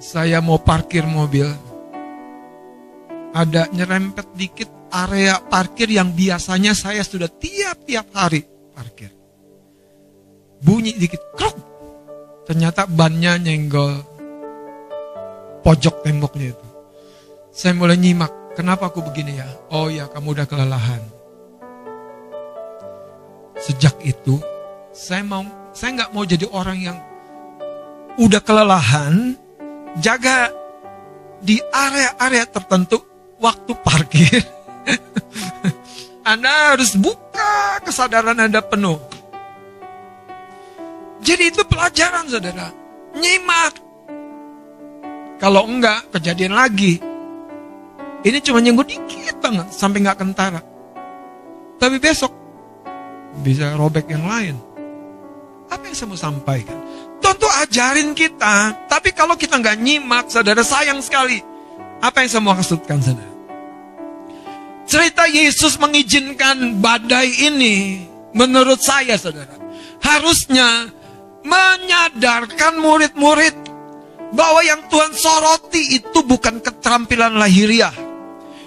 Saya 0.00 0.40
mau 0.40 0.56
parkir 0.56 1.04
mobil. 1.04 1.44
Ada 3.36 3.68
nyerempet 3.68 4.32
dikit 4.32 4.72
area 4.88 5.36
parkir 5.36 5.92
yang 5.92 6.16
biasanya 6.16 6.72
saya 6.72 7.04
sudah 7.04 7.28
tiap-tiap 7.28 8.08
hari 8.16 8.40
parkir. 8.72 9.12
Bunyi 10.64 10.96
dikit 10.96 11.36
krok 11.36 11.60
ternyata 12.48 12.88
bannya 12.88 13.36
nyenggol 13.36 14.00
pojok 15.60 16.00
temboknya 16.00 16.56
itu. 16.56 16.68
Saya 17.52 17.76
mulai 17.76 18.00
nyimak 18.00 18.56
kenapa 18.56 18.88
aku 18.88 19.04
begini 19.04 19.44
ya? 19.44 19.48
Oh 19.76 19.92
ya 19.92 20.08
kamu 20.08 20.40
udah 20.40 20.48
kelelahan 20.48 21.15
sejak 23.66 23.98
itu 24.06 24.38
saya 24.94 25.26
mau 25.26 25.42
saya 25.74 26.02
nggak 26.02 26.12
mau 26.14 26.22
jadi 26.22 26.46
orang 26.54 26.78
yang 26.78 26.98
udah 28.16 28.40
kelelahan 28.40 29.34
jaga 29.98 30.54
di 31.42 31.58
area-area 31.74 32.46
tertentu 32.48 33.02
waktu 33.42 33.72
parkir 33.82 34.40
Anda 36.30 36.74
harus 36.74 36.94
buka 36.96 37.82
kesadaran 37.84 38.40
Anda 38.40 38.64
penuh 38.64 39.16
jadi 41.26 41.50
itu 41.50 41.66
pelajaran 41.66 42.30
saudara. 42.30 42.70
Nyimak. 43.18 43.74
Kalau 45.42 45.66
enggak, 45.66 46.06
kejadian 46.14 46.54
lagi. 46.54 47.02
Ini 48.22 48.38
cuma 48.46 48.62
nyenggol 48.62 48.86
dikit 48.86 49.42
banget 49.42 49.66
sampai 49.74 50.06
nggak 50.06 50.18
kentara. 50.22 50.62
Tapi 51.82 51.98
besok 51.98 52.30
bisa 53.40 53.76
robek 53.76 54.08
yang 54.08 54.24
lain. 54.24 54.56
Apa 55.66 55.82
yang 55.90 55.96
saya 55.96 56.08
mau 56.08 56.18
sampaikan? 56.20 56.78
Tentu 57.18 57.48
ajarin 57.66 58.14
kita, 58.14 58.86
tapi 58.86 59.10
kalau 59.10 59.34
kita 59.34 59.58
nggak 59.58 59.76
nyimak, 59.82 60.30
saudara 60.30 60.62
sayang 60.62 61.02
sekali. 61.02 61.42
Apa 61.98 62.22
yang 62.22 62.30
saya 62.30 62.42
mau 62.44 62.54
maksudkan, 62.54 63.02
saudara? 63.02 63.34
Cerita 64.86 65.26
Yesus 65.26 65.74
mengizinkan 65.82 66.78
badai 66.78 67.26
ini, 67.50 68.06
menurut 68.30 68.78
saya, 68.78 69.18
saudara, 69.18 69.58
harusnya 69.98 70.86
menyadarkan 71.42 72.78
murid-murid 72.78 73.56
bahwa 74.30 74.60
yang 74.62 74.86
Tuhan 74.86 75.12
soroti 75.14 75.98
itu 75.98 76.22
bukan 76.22 76.62
keterampilan 76.62 77.34
lahiriah. 77.34 77.94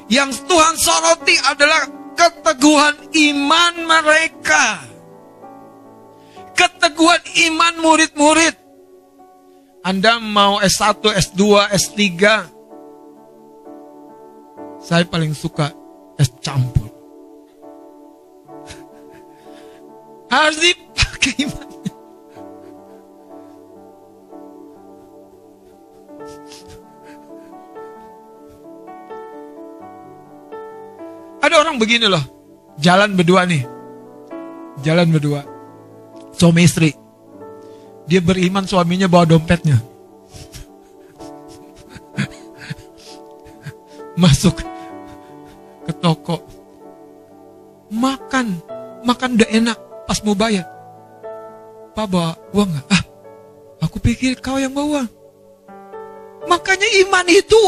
Yang 0.09 0.43
Tuhan 0.49 0.76
soroti 0.76 1.36
adalah 1.47 1.99
keteguhan 2.20 2.95
iman 3.15 3.74
mereka. 3.88 4.84
Keteguhan 6.51 7.24
iman 7.47 7.74
murid-murid. 7.80 8.55
Anda 9.80 10.20
mau 10.20 10.59
S1, 10.59 10.99
S2, 10.99 11.41
S3. 11.72 12.03
Saya 14.84 15.07
paling 15.07 15.32
suka 15.32 15.72
es 16.20 16.28
campur. 16.43 16.91
Harus 20.36 20.59
dipakai 20.59 21.47
iman. 21.47 21.68
Ada 31.40 31.56
orang 31.56 31.80
begini 31.80 32.12
loh, 32.12 32.20
jalan 32.76 33.16
berdua 33.16 33.48
nih, 33.48 33.64
jalan 34.84 35.08
berdua, 35.08 35.40
suami 36.36 36.68
istri. 36.68 36.92
Dia 38.10 38.20
beriman 38.20 38.68
suaminya 38.68 39.08
bawa 39.08 39.24
dompetnya. 39.24 39.80
Masuk 44.22 44.60
ke 45.88 45.94
toko. 46.02 46.44
Makan, 47.90 48.62
makan 49.08 49.40
udah 49.40 49.50
enak 49.50 49.78
pas 50.10 50.20
mau 50.26 50.36
bayar. 50.36 50.66
Pak 51.94 52.06
bawa 52.10 52.34
uang 52.54 52.70
gak? 52.74 52.86
Ah, 52.92 53.04
aku 53.86 54.00
pikir 54.02 54.36
kau 54.42 54.60
yang 54.60 54.74
bawa. 54.74 55.06
Makanya 56.50 56.88
iman 57.06 57.26
itu 57.30 57.62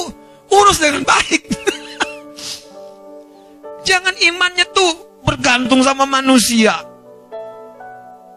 urus 0.49 0.82
dengan 0.82 1.05
baik. 1.05 1.41
Jangan 3.82 4.13
imannya 4.13 4.65
tuh 4.73 4.91
bergantung 5.25 5.82
sama 5.82 6.05
manusia. 6.05 6.91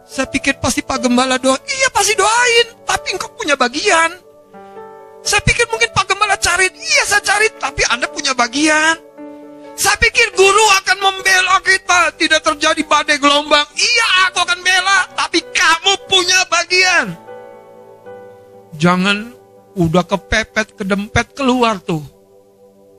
Saya 0.05 0.29
pikir 0.29 0.61
pasti 0.61 0.85
Pak 0.85 1.05
Gembala 1.05 1.41
doa. 1.41 1.57
Iya 1.57 1.89
pasti 1.93 2.13
doain. 2.13 2.67
Tapi 2.85 3.17
engkau 3.17 3.33
punya 3.33 3.57
bagian. 3.57 4.13
Saya 5.25 5.41
pikir 5.41 5.65
mungkin 5.73 5.89
Pak 5.97 6.05
Gembala 6.13 6.37
cari. 6.37 6.69
Iya 6.69 7.05
saya 7.09 7.23
cari. 7.25 7.49
Tapi 7.57 7.83
Anda 7.89 8.07
punya 8.13 8.37
bagian. 8.37 9.01
Saya 9.75 9.97
pikir 9.99 10.37
guru 10.37 10.65
akan 10.85 10.97
membela 11.01 11.57
kita. 11.65 12.13
Tidak 12.21 12.41
terjadi 12.45 12.83
badai 12.85 13.17
gelombang. 13.17 13.65
Iya 13.75 14.07
aku 14.29 14.45
akan 14.45 14.61
bela. 14.61 14.99
Tapi 15.17 15.41
kamu 15.41 15.93
punya 16.05 16.41
bagian. 16.53 17.07
Jangan 18.77 19.33
udah 19.75 20.05
kepepet, 20.05 20.77
kedempet 20.77 21.33
keluar 21.33 21.81
tuh. 21.81 22.05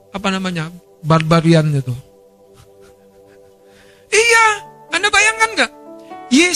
Apa 0.10 0.34
namanya? 0.34 0.74
Barbarian 1.06 1.70
itu. 1.70 1.94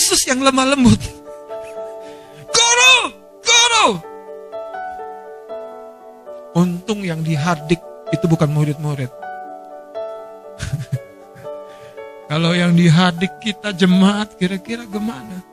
Yesus 0.09 0.25
yang 0.25 0.41
lemah 0.41 0.73
lembut. 0.73 0.97
Guru, 2.49 2.95
guru. 3.45 3.87
Untung 6.57 7.05
yang 7.05 7.21
dihardik 7.21 7.77
itu 8.09 8.25
bukan 8.25 8.49
murid-murid. 8.49 9.05
Kalau 12.33 12.57
yang 12.57 12.73
dihardik 12.73 13.37
kita 13.37 13.69
jemaat 13.69 14.33
kira-kira 14.33 14.89
gimana? 14.89 15.45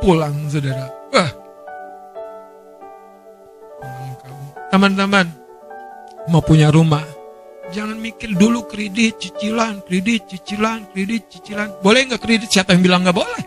Pulang 0.00 0.48
saudara. 0.48 0.88
Wah. 1.12 1.32
Teman-teman, 4.72 5.28
mau 6.32 6.40
punya 6.40 6.72
rumah, 6.72 7.04
Jangan 7.76 8.00
mikir 8.00 8.32
dulu 8.32 8.64
kredit, 8.64 9.20
cicilan, 9.20 9.84
kredit, 9.84 10.24
cicilan, 10.32 10.88
kredit, 10.96 11.28
cicilan. 11.28 11.76
Boleh 11.84 12.08
nggak 12.08 12.24
kredit? 12.24 12.48
Siapa 12.48 12.72
yang 12.72 12.80
bilang 12.80 13.04
nggak 13.04 13.12
boleh? 13.12 13.42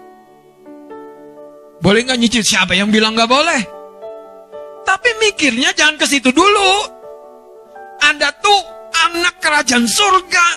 Boleh 1.81 2.05
nggak 2.05 2.19
nyicil? 2.21 2.45
Siapa 2.45 2.77
yang 2.77 2.93
bilang 2.93 3.17
nggak 3.17 3.25
boleh? 3.25 3.61
Tapi 4.85 5.09
mikirnya 5.17 5.73
jangan 5.73 5.97
ke 5.97 6.05
situ 6.05 6.29
dulu. 6.29 6.71
Anda 8.05 8.29
tuh 8.37 8.61
anak 9.09 9.41
kerajaan 9.41 9.89
surga. 9.89 10.47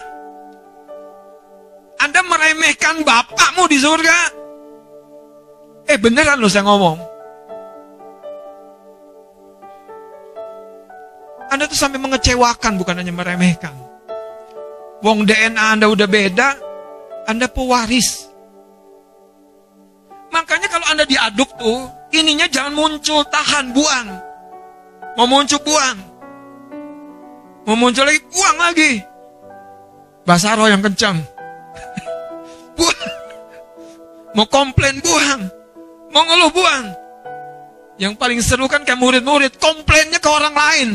Anda 2.04 2.20
meremehkan 2.28 3.00
bapakmu 3.08 3.72
di 3.72 3.80
surga. 3.80 4.18
Eh 5.88 5.96
beneran 5.96 6.44
loh 6.44 6.52
saya 6.52 6.68
ngomong. 6.68 7.11
Anda 11.52 11.68
tuh 11.68 11.76
sampai 11.76 12.00
mengecewakan 12.00 12.80
bukan 12.80 12.96
hanya 12.96 13.12
meremehkan. 13.12 13.76
Wong 15.04 15.28
DNA 15.28 15.76
Anda 15.76 15.92
udah 15.92 16.08
beda, 16.08 16.48
Anda 17.28 17.44
pewaris. 17.44 18.32
Makanya 20.32 20.72
kalau 20.72 20.88
Anda 20.88 21.04
diaduk 21.04 21.52
tuh, 21.60 21.92
ininya 22.16 22.48
jangan 22.48 22.72
muncul, 22.72 23.20
tahan, 23.28 23.76
buang. 23.76 24.08
Mau 25.20 25.28
muncul, 25.28 25.60
buang. 25.60 25.98
Mau 27.68 27.76
muncul 27.76 28.08
lagi, 28.08 28.24
buang 28.32 28.56
lagi. 28.56 28.92
Bahasa 30.24 30.56
roh 30.56 30.72
yang 30.72 30.80
kencang. 30.80 31.20
buang. 32.80 33.12
Mau 34.32 34.48
komplain, 34.48 35.04
buang. 35.04 35.52
Mau 36.16 36.24
ngeluh, 36.24 36.48
buang. 36.48 36.86
Yang 38.00 38.14
paling 38.16 38.40
seru 38.40 38.64
kan 38.72 38.88
kayak 38.88 38.96
murid-murid, 38.96 39.60
komplainnya 39.60 40.16
ke 40.16 40.30
orang 40.32 40.56
lain. 40.56 40.88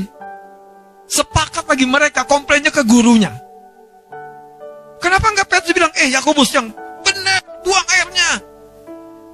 Sepakat 1.08 1.66
lagi 1.66 1.88
mereka 1.88 2.28
komplainnya 2.28 2.70
ke 2.70 2.84
gurunya. 2.84 3.32
Kenapa 5.00 5.32
nggak 5.32 5.48
Petrus 5.48 5.74
bilang, 5.74 5.92
eh 5.96 6.12
Yakobus 6.12 6.52
yang 6.52 6.68
benar 7.02 7.40
buang 7.64 7.88
airnya. 7.96 8.32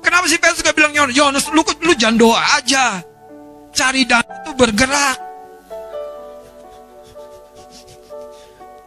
Kenapa 0.04 0.28
sih 0.28 0.38
Petrus 0.38 0.62
gak 0.62 0.76
bilang 0.76 0.92
Yohanes, 0.94 1.48
lu, 1.50 1.64
lu 1.64 1.94
jangan 1.96 2.20
doa 2.20 2.42
aja. 2.60 3.00
Cari 3.74 4.06
dan 4.06 4.22
itu 4.22 4.52
bergerak. 4.54 5.18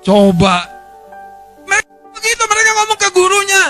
Coba. 0.05 0.63
Mereka 1.67 1.93
begitu 2.15 2.43
mereka 2.47 2.71
ngomong 2.79 2.99
ke 3.01 3.09
gurunya. 3.11 3.65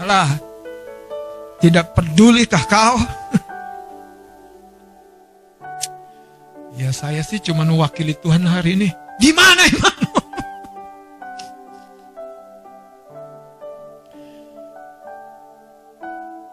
Alah, 0.00 0.28
tidak 1.60 1.92
pedulikah 1.92 2.64
kau? 2.64 2.96
Ya 6.74 6.90
saya 6.90 7.22
sih 7.22 7.38
cuma 7.38 7.62
mewakili 7.62 8.18
Tuhan 8.18 8.42
hari 8.42 8.74
ini. 8.74 8.90
Di 9.22 9.30
mana 9.30 9.62
imanmu? 9.70 10.22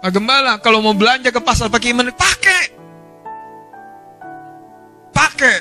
Pak 0.01 0.09
Gembala, 0.13 0.57
kalau 0.61 0.81
mau 0.81 0.97
belanja 0.97 1.29
ke 1.29 1.41
pasar 1.41 1.69
pakai 1.69 1.93
iman, 1.93 2.09
pakai. 2.13 2.63
Pakai. 5.13 5.57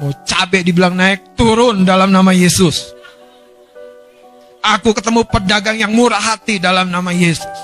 Mau 0.00 0.12
cabai 0.24 0.60
dibilang 0.60 0.92
naik, 0.92 1.36
turun 1.36 1.84
dalam 1.84 2.12
nama 2.12 2.32
Yesus. 2.36 2.92
Aku 4.60 4.92
ketemu 4.92 5.24
pedagang 5.24 5.76
yang 5.80 5.92
murah 5.92 6.20
hati 6.20 6.60
dalam 6.60 6.88
nama 6.92 7.12
Yesus. 7.12 7.60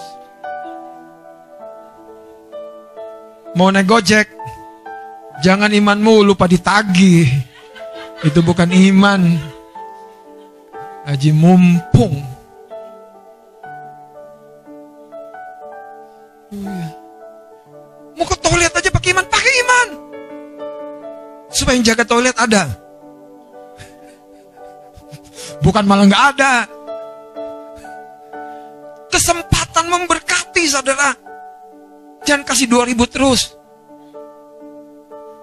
Mau 3.53 3.69
naik 3.69 3.89
gojek, 3.89 4.29
Jangan 5.39 5.71
imanmu 5.71 6.27
lupa 6.27 6.51
ditagih. 6.51 7.31
Itu 8.27 8.43
bukan 8.43 8.75
iman. 8.75 9.23
Haji 11.07 11.31
mumpung. 11.31 12.15
Oh 16.49 16.65
iya. 16.65 16.89
Mau 18.19 18.27
ke 18.27 18.37
toilet 18.43 18.73
aja 18.73 18.91
pakai 18.91 19.11
iman, 19.15 19.27
pakai 19.31 19.53
iman. 19.63 19.89
Supaya 21.55 21.75
yang 21.79 21.87
jaga 21.87 22.05
toilet 22.09 22.35
ada. 22.35 22.65
Bukan 25.63 25.85
malah 25.87 26.07
nggak 26.09 26.25
ada. 26.35 26.55
Kesempatan 29.07 29.87
memberkati 29.87 30.63
saudara. 30.67 31.15
Jangan 32.27 32.43
kasih 32.43 32.67
2000 32.67 33.07
terus. 33.07 33.58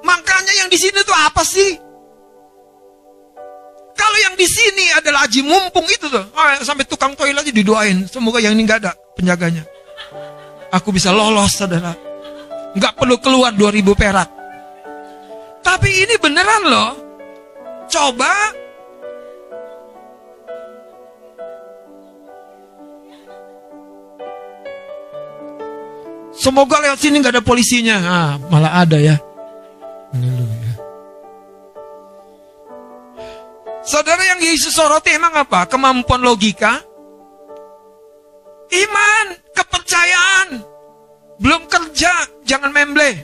Makanya 0.06 0.54
yang 0.62 0.70
di 0.70 0.78
sini 0.78 1.02
tuh 1.02 1.18
apa 1.18 1.42
sih? 1.42 1.86
yang 4.26 4.36
di 4.44 4.48
sini 4.52 4.86
adalah 4.96 5.24
aji 5.30 5.42
mumpung 5.46 5.88
itu 5.88 6.10
tuh. 6.10 6.26
Oh, 6.28 6.46
sampai 6.66 6.84
tukang 6.84 7.14
toilet 7.14 7.46
aja 7.46 7.52
didoain. 7.54 8.04
Semoga 8.10 8.42
yang 8.42 8.52
ini 8.58 8.68
nggak 8.68 8.80
ada 8.84 8.92
penjaganya. 9.16 9.64
Aku 10.76 10.92
bisa 10.92 11.16
lolos, 11.16 11.56
saudara. 11.56 11.96
Nggak 12.76 12.94
perlu 13.00 13.16
keluar 13.24 13.56
2000 13.56 13.96
perak. 13.96 14.30
Tapi 15.64 15.90
ini 16.04 16.16
beneran 16.20 16.64
loh. 16.68 16.92
Coba 17.88 18.34
Semoga 26.36 26.78
lewat 26.84 27.00
sini 27.00 27.24
nggak 27.24 27.40
ada 27.40 27.44
polisinya. 27.46 27.96
Ah, 28.04 28.32
malah 28.52 28.84
ada 28.84 29.00
ya. 29.00 29.18
Soroti 34.76 35.16
emang 35.16 35.32
apa? 35.32 35.64
Kemampuan 35.72 36.20
logika? 36.20 36.84
Iman, 38.76 39.26
kepercayaan. 39.56 40.48
Belum 41.40 41.64
kerja, 41.72 42.12
jangan 42.44 42.76
memble. 42.76 43.16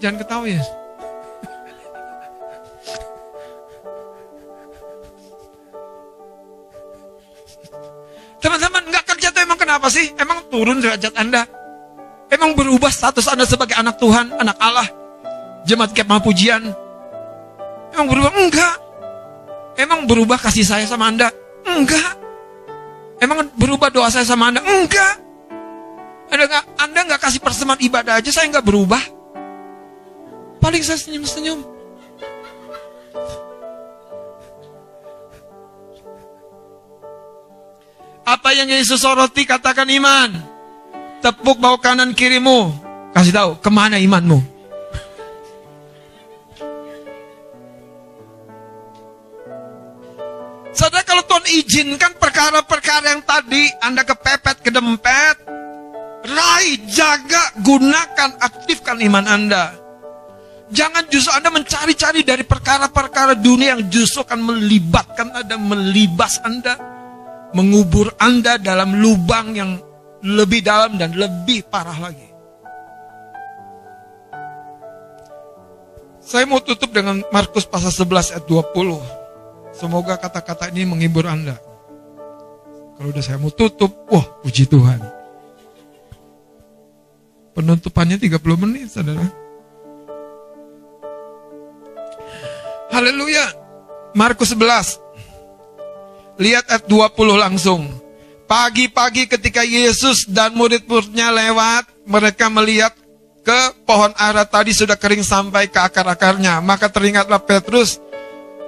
Jangan 0.00 0.16
ketawa 0.24 0.46
ya. 0.48 0.62
Teman-teman, 8.38 8.82
nggak 8.88 9.04
kerja 9.04 9.34
tuh 9.34 9.42
emang 9.42 9.58
kenapa 9.58 9.90
sih? 9.90 10.14
Emang 10.16 10.46
turun 10.48 10.80
derajat 10.80 11.12
Anda? 11.18 11.44
Emang 12.30 12.54
berubah 12.54 12.88
status 12.88 13.26
Anda 13.28 13.44
sebagai 13.44 13.74
anak 13.74 13.98
Tuhan, 13.98 14.32
anak 14.38 14.56
Allah? 14.62 14.97
Jemaat 15.68 15.92
kemah 15.92 16.24
pujian? 16.24 16.64
Emang 17.92 18.08
berubah? 18.08 18.32
Enggak. 18.40 18.74
Emang 19.76 20.08
berubah 20.08 20.40
kasih 20.40 20.64
saya 20.64 20.88
sama 20.88 21.12
Anda? 21.12 21.28
Enggak. 21.68 22.16
Emang 23.20 23.52
berubah 23.52 23.92
doa 23.92 24.08
saya 24.08 24.24
sama 24.24 24.48
Anda? 24.48 24.64
Enggak. 24.64 25.20
Anda 26.32 26.44
nggak 26.48 26.64
Anda 26.80 27.00
nggak 27.12 27.20
kasih 27.20 27.40
persembahan 27.44 27.80
ibadah 27.84 28.16
aja, 28.16 28.30
saya 28.32 28.48
nggak 28.48 28.64
berubah. 28.64 29.00
Paling 30.58 30.80
saya 30.80 30.96
senyum-senyum. 30.96 31.60
Apa 38.24 38.52
yang 38.56 38.68
Yesus 38.68 39.00
soroti 39.04 39.44
katakan 39.44 39.88
iman. 39.88 40.32
Tepuk 41.24 41.60
bawah 41.60 41.80
kanan 41.80 42.12
kirimu. 42.12 42.72
Kasih 43.12 43.32
tahu 43.32 43.50
ke 43.60 43.70
mana 43.72 43.96
imanmu. 43.96 44.57
Izinkan 51.48 52.14
perkara-perkara 52.20 53.16
yang 53.16 53.24
tadi 53.24 53.64
Anda 53.80 54.04
kepepet, 54.04 54.60
kedempet, 54.60 55.34
raih, 56.28 56.84
jaga, 56.88 57.56
gunakan, 57.64 58.30
aktifkan 58.38 59.00
iman 59.00 59.24
Anda. 59.24 59.74
Jangan 60.68 61.08
justru 61.08 61.32
Anda 61.32 61.48
mencari-cari 61.48 62.20
dari 62.20 62.44
perkara-perkara 62.44 63.32
dunia 63.40 63.76
yang 63.76 63.88
justru 63.88 64.20
akan 64.20 64.40
melibatkan 64.44 65.32
Anda, 65.32 65.56
melibas 65.56 66.36
Anda 66.44 66.76
mengubur 67.56 68.12
Anda 68.20 68.60
dalam 68.60 69.00
lubang 69.00 69.56
yang 69.56 69.80
lebih 70.20 70.60
dalam 70.60 71.00
dan 71.00 71.16
lebih 71.16 71.64
parah 71.72 71.96
lagi. 71.96 72.28
Saya 76.20 76.44
mau 76.44 76.60
tutup 76.60 76.92
dengan 76.92 77.24
Markus 77.32 77.64
pasal 77.64 77.88
11 77.88 78.36
ayat 78.36 78.44
20. 78.44 79.17
Semoga 79.78 80.18
kata-kata 80.18 80.74
ini 80.74 80.90
menghibur 80.90 81.22
Anda. 81.30 81.54
Kalau 82.98 83.14
udah 83.14 83.22
saya 83.22 83.38
mau 83.38 83.54
tutup, 83.54 83.94
wah 84.10 84.26
puji 84.42 84.66
Tuhan. 84.66 84.98
Penutupannya 87.54 88.18
30 88.18 88.42
menit, 88.58 88.90
saudara. 88.90 89.22
Haleluya. 92.90 93.54
Markus 94.18 94.50
11 94.50 94.98
Lihat 96.42 96.66
ayat 96.70 96.84
20 96.90 97.38
langsung. 97.38 97.86
Pagi-pagi 98.50 99.30
ketika 99.30 99.62
Yesus 99.62 100.26
dan 100.26 100.58
murid-muridnya 100.58 101.30
lewat, 101.30 101.86
mereka 102.08 102.50
melihat 102.50 102.94
ke 103.46 103.60
pohon 103.86 104.10
ara 104.16 104.42
tadi 104.42 104.74
sudah 104.74 104.98
kering 104.98 105.22
sampai 105.22 105.70
ke 105.70 105.78
akar-akarnya. 105.78 106.58
Maka 106.62 106.90
teringatlah 106.90 107.42
Petrus 107.42 108.00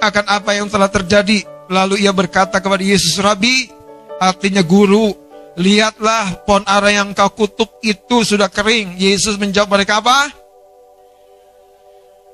akan 0.01 0.25
apa 0.27 0.51
yang 0.57 0.67
telah 0.67 0.89
terjadi. 0.89 1.45
Lalu 1.71 2.03
ia 2.03 2.11
berkata 2.11 2.59
kepada 2.59 2.83
Yesus, 2.83 3.21
Rabi, 3.23 3.71
artinya 4.19 4.65
guru, 4.65 5.15
lihatlah 5.55 6.43
pohon 6.43 6.67
ara 6.67 6.91
yang 6.91 7.15
kau 7.15 7.31
kutuk 7.31 7.79
itu 7.85 8.27
sudah 8.27 8.51
kering. 8.51 8.99
Yesus 8.99 9.39
menjawab 9.39 9.79
mereka 9.79 10.03
apa? 10.03 10.33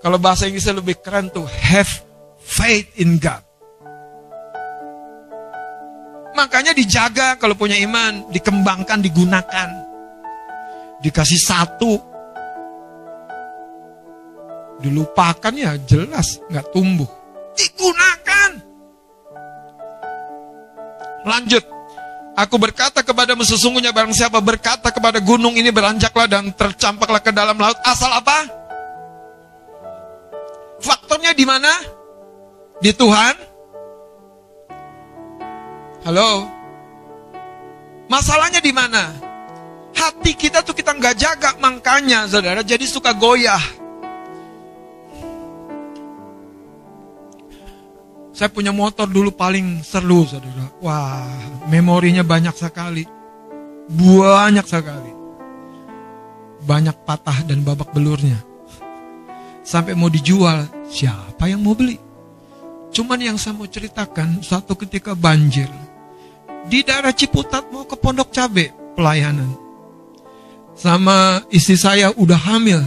Kalau 0.01 0.17
bahasa 0.23 0.47
Inggrisnya 0.47 0.79
lebih 0.79 1.03
keren 1.03 1.29
tuh, 1.29 1.45
have 1.45 1.91
faith 2.39 2.87
in 2.97 3.19
God. 3.19 3.43
Makanya 6.37 6.77
dijaga 6.77 7.41
kalau 7.41 7.57
punya 7.57 7.81
iman, 7.81 8.29
dikembangkan, 8.29 9.01
digunakan. 9.01 9.69
Dikasih 11.01 11.41
satu. 11.41 11.97
Dilupakan 14.85 15.55
ya 15.57 15.81
jelas 15.89 16.37
nggak 16.53 16.69
tumbuh. 16.77 17.09
Digunakan. 17.57 18.51
Lanjut. 21.27 21.65
Aku 22.37 22.61
berkata 22.61 23.01
kepadamu 23.01 23.43
sesungguhnya 23.49 23.97
barang 23.97 24.13
siapa 24.13 24.37
berkata 24.45 24.93
kepada 24.93 25.25
gunung 25.25 25.57
ini 25.57 25.73
beranjaklah 25.73 26.29
dan 26.29 26.53
tercampaklah 26.53 27.25
ke 27.25 27.33
dalam 27.33 27.57
laut. 27.57 27.81
Asal 27.81 28.13
apa? 28.13 28.45
Faktornya 30.85 31.33
di 31.33 31.49
mana? 31.49 31.73
Di 32.77 32.93
Tuhan 32.93 33.57
Halo? 36.07 36.47
Masalahnya 38.07 38.63
di 38.63 38.71
mana? 38.71 39.11
Hati 39.91 40.39
kita 40.39 40.63
tuh 40.63 40.71
kita 40.71 40.95
nggak 40.95 41.19
jaga, 41.19 41.51
makanya 41.59 42.31
saudara 42.31 42.63
jadi 42.63 42.87
suka 42.87 43.11
goyah. 43.11 43.59
Saya 48.37 48.53
punya 48.53 48.69
motor 48.69 49.09
dulu 49.09 49.33
paling 49.33 49.81
seru 49.81 50.29
saudara. 50.29 50.69
Wah, 50.85 51.25
memorinya 51.73 52.21
banyak 52.21 52.53
sekali. 52.53 53.09
Banyak 53.89 54.67
sekali. 54.69 55.13
Banyak 56.61 57.01
patah 57.09 57.49
dan 57.49 57.65
babak 57.65 57.97
belurnya. 57.97 58.37
Sampai 59.65 59.97
mau 59.97 60.13
dijual, 60.13 60.69
siapa 60.85 61.49
yang 61.49 61.65
mau 61.65 61.73
beli? 61.73 61.97
Cuman 62.93 63.25
yang 63.25 63.41
saya 63.41 63.57
mau 63.57 63.65
ceritakan, 63.65 64.45
suatu 64.45 64.77
ketika 64.77 65.17
banjir 65.17 65.73
di 66.69 66.85
daerah 66.85 67.17
Ciputat 67.17 67.73
mau 67.73 67.89
ke 67.89 67.97
Pondok 67.97 68.37
Cabe 68.37 68.69
pelayanan. 68.99 69.49
Sama 70.77 71.41
istri 71.49 71.81
saya 71.81 72.13
udah 72.13 72.37
hamil. 72.37 72.85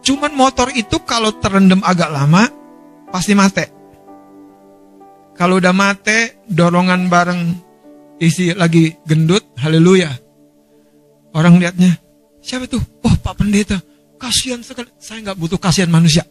Cuman 0.00 0.32
motor 0.32 0.72
itu 0.72 0.96
kalau 1.04 1.28
terendam 1.36 1.84
agak 1.84 2.08
lama 2.08 2.48
pasti 3.12 3.36
mati. 3.36 3.79
Kalau 5.40 5.56
udah 5.56 5.72
mati, 5.72 6.36
dorongan 6.52 7.08
bareng 7.08 7.40
isi 8.20 8.52
lagi 8.52 8.92
gendut, 9.08 9.40
haleluya. 9.56 10.12
Orang 11.32 11.56
lihatnya, 11.56 11.96
siapa 12.44 12.68
tuh? 12.68 12.84
Oh 13.00 13.14
Pak 13.24 13.40
Pendeta, 13.40 13.80
kasihan 14.20 14.60
sekali. 14.60 14.92
Saya 15.00 15.24
nggak 15.24 15.40
butuh 15.40 15.56
kasihan 15.56 15.88
manusia. 15.88 16.28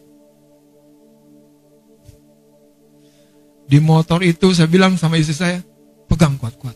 Di 3.66 3.82
motor 3.82 4.22
itu 4.22 4.54
saya 4.54 4.70
bilang 4.70 4.94
sama 4.94 5.18
istri 5.18 5.34
saya, 5.34 5.58
Pegang 6.06 6.38
kuat-kuat. 6.38 6.74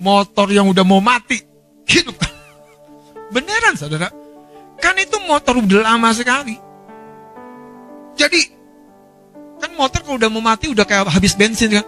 Motor 0.00 0.48
yang 0.52 0.72
udah 0.72 0.84
mau 0.84 1.04
mati, 1.04 1.40
hidup. 1.88 2.16
Beneran 3.32 3.76
saudara. 3.76 4.12
Kan 4.80 4.96
itu 5.00 5.20
motor 5.24 5.60
udah 5.60 5.84
lama 5.84 6.12
sekali. 6.12 6.56
Jadi, 8.12 8.61
kan 9.62 9.70
motor 9.78 10.02
kalau 10.02 10.18
udah 10.18 10.26
mau 10.26 10.42
mati 10.42 10.66
udah 10.66 10.82
kayak 10.82 11.06
habis 11.06 11.38
bensin 11.38 11.70
kan. 11.70 11.86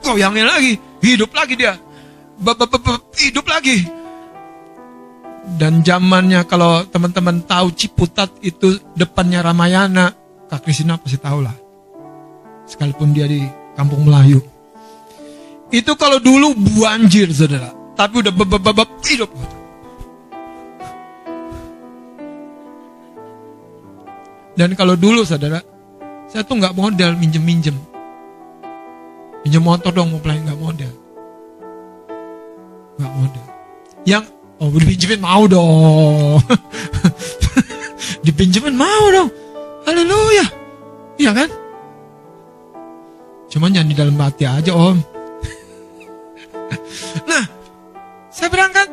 Goyangin 0.00 0.48
lagi, 0.48 0.80
hidup 1.04 1.36
lagi 1.36 1.60
dia. 1.60 1.76
Hidup 3.20 3.44
lagi. 3.44 3.84
Dan 5.60 5.84
zamannya 5.84 6.44
kalau 6.48 6.88
teman-teman 6.88 7.44
tahu 7.44 7.72
Ciputat 7.76 8.32
itu 8.40 8.80
depannya 8.96 9.44
Ramayana, 9.44 10.12
Kak 10.48 10.64
Kristina 10.64 10.96
pasti 10.96 11.20
tahu 11.20 11.44
lah. 11.44 11.56
Sekalipun 12.64 13.12
dia 13.12 13.28
di 13.28 13.44
kampung 13.76 14.08
Melayu. 14.08 14.40
Itu 15.68 15.96
kalau 16.00 16.20
dulu 16.20 16.56
banjir, 16.56 17.28
saudara. 17.32 17.72
Tapi 17.92 18.24
udah 18.24 18.32
hidup. 19.04 19.28
Dan 24.56 24.76
kalau 24.76 24.94
dulu 24.96 25.24
saudara, 25.24 25.60
saya 26.28 26.44
tuh 26.44 26.60
nggak 26.60 26.76
modal 26.76 27.16
minjem-minjem. 27.16 27.72
Minjem 29.48 29.64
motor 29.64 29.88
dong 29.96 30.12
mau 30.12 30.20
pelan 30.20 30.44
nggak 30.44 30.60
modal. 30.60 30.92
Nggak 33.00 33.12
modal. 33.16 33.46
Yang 34.04 34.24
oh 34.60 34.68
dipinjemin 34.68 35.20
mau 35.24 35.42
dong. 35.48 36.40
dipinjemin 38.28 38.76
mau 38.76 39.04
dong. 39.08 39.28
Haleluya. 39.88 40.46
Iya 41.16 41.32
kan? 41.32 41.48
Cuman 43.48 43.72
jangan 43.72 43.88
di 43.88 43.96
dalam 43.96 44.20
hati 44.20 44.44
aja 44.44 44.72
om. 44.76 45.00
nah, 47.30 47.44
saya 48.28 48.52
berangkat. 48.52 48.88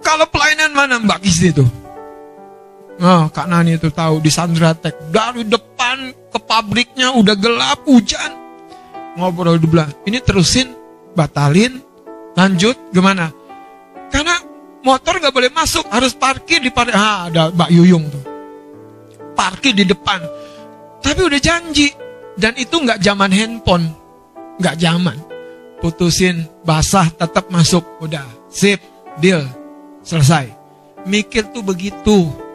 Kalau 0.00 0.24
pelayanan 0.32 0.72
mana 0.72 0.96
Mbak 1.04 1.20
Kisti 1.20 1.52
itu? 1.52 1.68
Nah, 2.98 3.30
Kak 3.30 3.46
Nani 3.46 3.78
itu 3.78 3.94
tahu 3.94 4.18
di 4.18 4.26
Sandratek. 4.26 5.14
Dari 5.14 5.46
depan 5.46 6.10
ke 6.34 6.38
pabriknya 6.42 7.14
udah 7.14 7.36
gelap, 7.38 7.86
hujan. 7.86 8.34
Ngobrol 9.14 9.58
di 9.58 9.70
belah. 9.70 9.86
Ini 10.02 10.18
terusin, 10.18 10.74
batalin, 11.14 11.78
lanjut, 12.34 12.74
gimana? 12.90 13.30
Karena 14.10 14.34
motor 14.82 15.22
nggak 15.22 15.34
boleh 15.34 15.50
masuk, 15.54 15.86
harus 15.94 16.10
parkir 16.14 16.58
di 16.58 16.74
parkir. 16.74 16.98
Ah, 16.98 17.30
ada 17.30 17.54
Mbak 17.54 17.70
Yuyung 17.70 18.04
tuh. 18.10 18.24
Parkir 19.38 19.78
di 19.78 19.86
depan. 19.86 20.18
Tapi 20.98 21.20
udah 21.22 21.38
janji. 21.38 21.94
Dan 22.38 22.54
itu 22.58 22.78
nggak 22.78 23.02
zaman 23.02 23.30
handphone. 23.30 23.86
Nggak 24.58 24.78
zaman. 24.78 25.18
Putusin, 25.78 26.46
basah, 26.66 27.06
tetap 27.14 27.46
masuk. 27.50 27.86
Udah, 28.02 28.26
sip, 28.50 28.82
deal. 29.22 29.46
Selesai. 30.02 30.50
Mikir 31.06 31.50
tuh 31.54 31.62
begitu. 31.62 32.47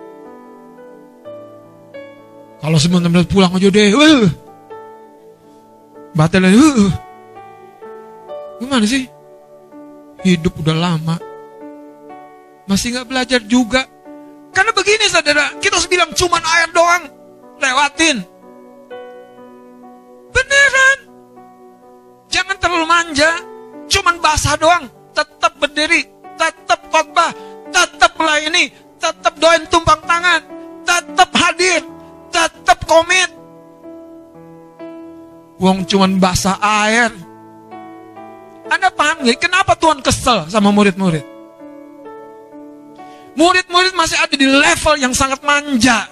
Kalau 2.63 2.77
sebentar 2.79 3.11
pulang 3.27 3.51
aja 3.59 3.67
deh. 3.67 3.91
Uh. 3.91 4.31
Batal 6.15 6.47
aja. 6.47 6.55
Uh. 6.55 6.91
Gimana 8.63 8.87
sih? 8.87 9.03
Hidup 10.23 10.55
udah 10.63 10.71
lama. 10.71 11.19
Masih 12.63 12.95
nggak 12.95 13.07
belajar 13.11 13.41
juga. 13.43 13.83
Karena 14.55 14.71
begini 14.71 15.11
saudara, 15.11 15.51
kita 15.59 15.75
harus 15.75 15.91
bilang 15.91 16.15
cuman 16.15 16.39
air 16.39 16.69
doang. 16.71 17.03
Lewatin. 17.59 18.23
Beneran. 20.31 20.97
Jangan 22.31 22.55
terlalu 22.63 22.87
manja. 22.87 23.31
Cuman 23.91 24.23
basah 24.23 24.55
doang. 24.55 24.87
Tetap 25.11 25.59
berdiri 25.59 26.13
tetap 26.37 26.79
khotbah, 26.89 27.31
tetap 27.69 28.11
melayani, 28.17 28.73
tetap 28.97 29.33
doain 29.37 29.63
tumpang 29.69 30.01
tangan, 30.03 30.41
tetap 30.83 31.29
hadir, 31.37 31.81
tetap 32.33 32.81
komit. 32.89 33.29
Wong 35.61 35.85
cuman 35.85 36.17
basah 36.17 36.57
air. 36.59 37.13
Anda 38.67 38.89
paham 38.89 39.21
gak? 39.21 39.37
Kenapa 39.37 39.77
Tuhan 39.77 40.01
kesel 40.01 40.49
sama 40.49 40.73
murid-murid? 40.73 41.23
Murid-murid 43.37 43.93
masih 43.93 44.17
ada 44.17 44.33
di 44.33 44.45
level 44.45 44.95
yang 44.97 45.13
sangat 45.13 45.41
manja. 45.45 46.09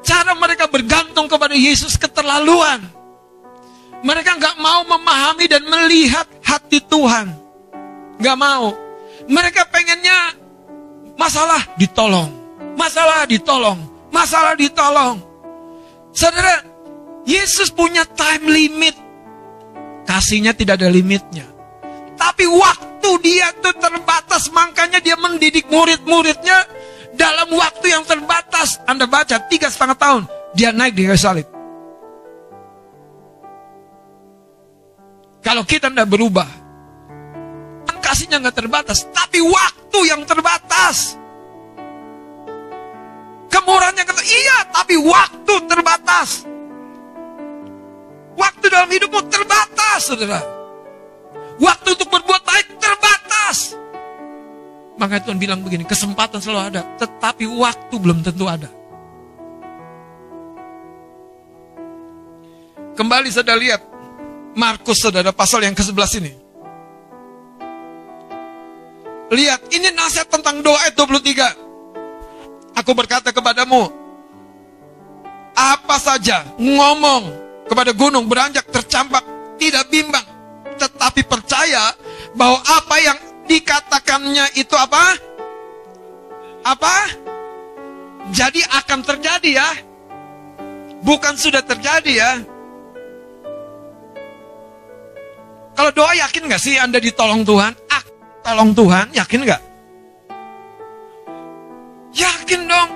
Cara 0.00 0.32
mereka 0.32 0.68
bergantung 0.68 1.28
kepada 1.28 1.52
Yesus 1.52 2.00
keterlaluan. 2.00 2.80
Mereka 4.00 4.40
nggak 4.40 4.56
mau 4.56 4.80
memahami 4.88 5.44
dan 5.44 5.60
melihat 5.68 6.24
hati 6.40 6.80
Tuhan. 6.80 7.36
Nggak 8.16 8.38
mau. 8.40 8.72
Mereka 9.28 9.68
pengennya 9.68 10.32
masalah 11.20 11.60
ditolong. 11.76 12.39
Masalah 12.80 13.28
ditolong. 13.28 13.78
Masalah 14.08 14.56
ditolong. 14.56 15.20
Saudara, 16.16 16.64
Yesus 17.28 17.68
punya 17.68 18.08
time 18.08 18.48
limit. 18.48 18.96
Kasihnya 20.08 20.56
tidak 20.56 20.80
ada 20.80 20.88
limitnya. 20.88 21.44
Tapi 22.16 22.48
waktu 22.48 23.10
dia 23.20 23.52
itu 23.52 23.70
terbatas. 23.76 24.48
Makanya 24.48 25.04
dia 25.04 25.20
mendidik 25.20 25.68
murid-muridnya 25.68 26.64
dalam 27.12 27.52
waktu 27.52 27.92
yang 27.92 28.02
terbatas. 28.08 28.80
Anda 28.88 29.04
baca 29.04 29.36
tiga 29.44 29.68
setengah 29.68 30.00
tahun. 30.00 30.22
Dia 30.56 30.72
naik 30.72 30.96
di 30.96 31.04
salib. 31.20 31.46
Kalau 35.40 35.64
kita 35.64 35.88
tidak 35.88 36.08
berubah, 36.08 36.44
kan 37.88 37.96
kasihnya 38.04 38.44
nggak 38.44 38.56
terbatas, 38.60 39.08
tapi 39.08 39.40
waktu 39.40 39.98
yang 40.04 40.22
terbatas. 40.28 41.16
Kemurahannya 43.50 44.04
kata, 44.06 44.22
iya, 44.22 44.58
tapi 44.70 44.94
waktu 44.94 45.54
terbatas. 45.66 46.46
Waktu 48.38 48.64
dalam 48.70 48.88
hidupmu 48.88 49.20
terbatas, 49.26 50.06
saudara. 50.06 50.40
Waktu 51.58 51.88
untuk 51.98 52.08
berbuat 52.08 52.42
baik 52.46 52.78
terbatas. 52.78 53.74
Maka 54.96 55.20
Tuhan 55.20 55.36
bilang 55.36 55.60
begini, 55.60 55.82
kesempatan 55.84 56.38
selalu 56.38 56.62
ada, 56.72 56.82
tetapi 56.96 57.44
waktu 57.50 57.94
belum 57.98 58.22
tentu 58.22 58.46
ada. 58.46 58.70
Kembali 62.94 63.28
saudara 63.32 63.58
lihat, 63.58 63.82
Markus 64.54 65.00
saudara 65.00 65.32
pasal 65.32 65.64
yang 65.64 65.74
ke-11 65.74 66.10
ini. 66.20 66.32
Lihat, 69.30 69.70
ini 69.72 69.88
nasihat 69.94 70.26
tentang 70.26 70.58
doa 70.60 70.74
ayat 70.84 70.94
23. 70.98 71.69
Aku 72.80 72.96
berkata 72.96 73.28
kepadamu, 73.28 73.92
apa 75.52 75.96
saja 76.00 76.48
ngomong 76.56 77.28
kepada 77.68 77.92
gunung 77.92 78.24
beranjak 78.24 78.64
tercampak, 78.72 79.20
tidak 79.60 79.84
bimbang, 79.92 80.24
tetapi 80.80 81.20
percaya 81.28 81.92
bahwa 82.32 82.56
apa 82.64 82.96
yang 83.04 83.18
dikatakannya 83.44 84.56
itu 84.56 84.72
apa? 84.80 85.12
Apa? 86.64 86.96
Jadi 88.32 88.64
akan 88.64 89.00
terjadi 89.04 89.50
ya. 89.60 89.70
Bukan 91.04 91.36
sudah 91.36 91.60
terjadi 91.60 92.12
ya. 92.16 92.32
Kalau 95.76 95.92
doa 95.92 96.12
yakin 96.16 96.48
gak 96.48 96.64
sih 96.64 96.80
Anda 96.80 96.96
ditolong 96.96 97.44
Tuhan? 97.44 97.76
Ah, 97.92 98.04
tolong 98.40 98.72
Tuhan, 98.72 99.12
yakin 99.12 99.44
gak? 99.44 99.69
Yakin 102.10 102.66
dong. 102.66 102.90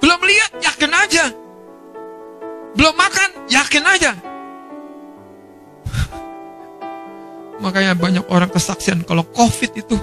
Belum 0.00 0.20
lihat, 0.24 0.50
yakin 0.60 0.92
aja. 0.92 1.24
Belum 2.76 2.94
makan, 2.96 3.30
yakin 3.48 3.84
aja. 3.84 4.12
Makanya 7.64 7.96
banyak 7.96 8.24
orang 8.28 8.52
kesaksian 8.52 9.04
kalau 9.04 9.24
COVID 9.32 9.70
itu 9.76 9.96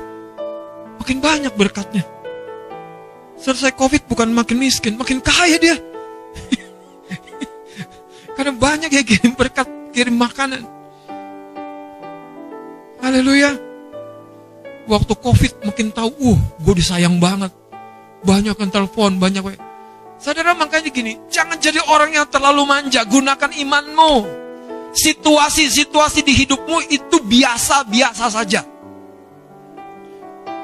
makin 0.97 1.21
banyak 1.21 1.53
berkatnya. 1.53 2.05
Selesai 3.37 3.75
COVID 3.75 4.09
bukan 4.09 4.33
makin 4.33 4.57
miskin, 4.57 4.97
makin 4.97 5.19
kaya 5.19 5.59
dia. 5.59 5.77
Karena 8.35 8.53
banyak 8.55 8.89
yang 8.89 9.05
kirim 9.05 9.33
berkat, 9.37 9.67
kirim 9.93 10.17
makanan. 10.17 10.65
Haleluya. 13.03 13.51
Waktu 14.87 15.13
COVID 15.15 15.51
mungkin 15.67 15.91
tahu, 15.91 16.11
uh, 16.33 16.39
gue 16.39 16.73
disayang 16.75 17.19
banget. 17.19 17.51
Banyak 18.23 18.55
yang 18.55 18.71
telepon, 18.71 19.19
banyak. 19.19 19.59
Saudara 20.15 20.55
makanya 20.55 20.87
gini, 20.87 21.19
jangan 21.27 21.59
jadi 21.59 21.83
orang 21.91 22.15
yang 22.15 22.27
terlalu 22.31 22.63
manja, 22.63 23.03
gunakan 23.03 23.51
imanmu. 23.51 24.13
Situasi-situasi 24.95 26.23
di 26.23 26.31
hidupmu 26.31 26.87
itu 26.87 27.19
biasa-biasa 27.19 28.25
saja. 28.31 28.63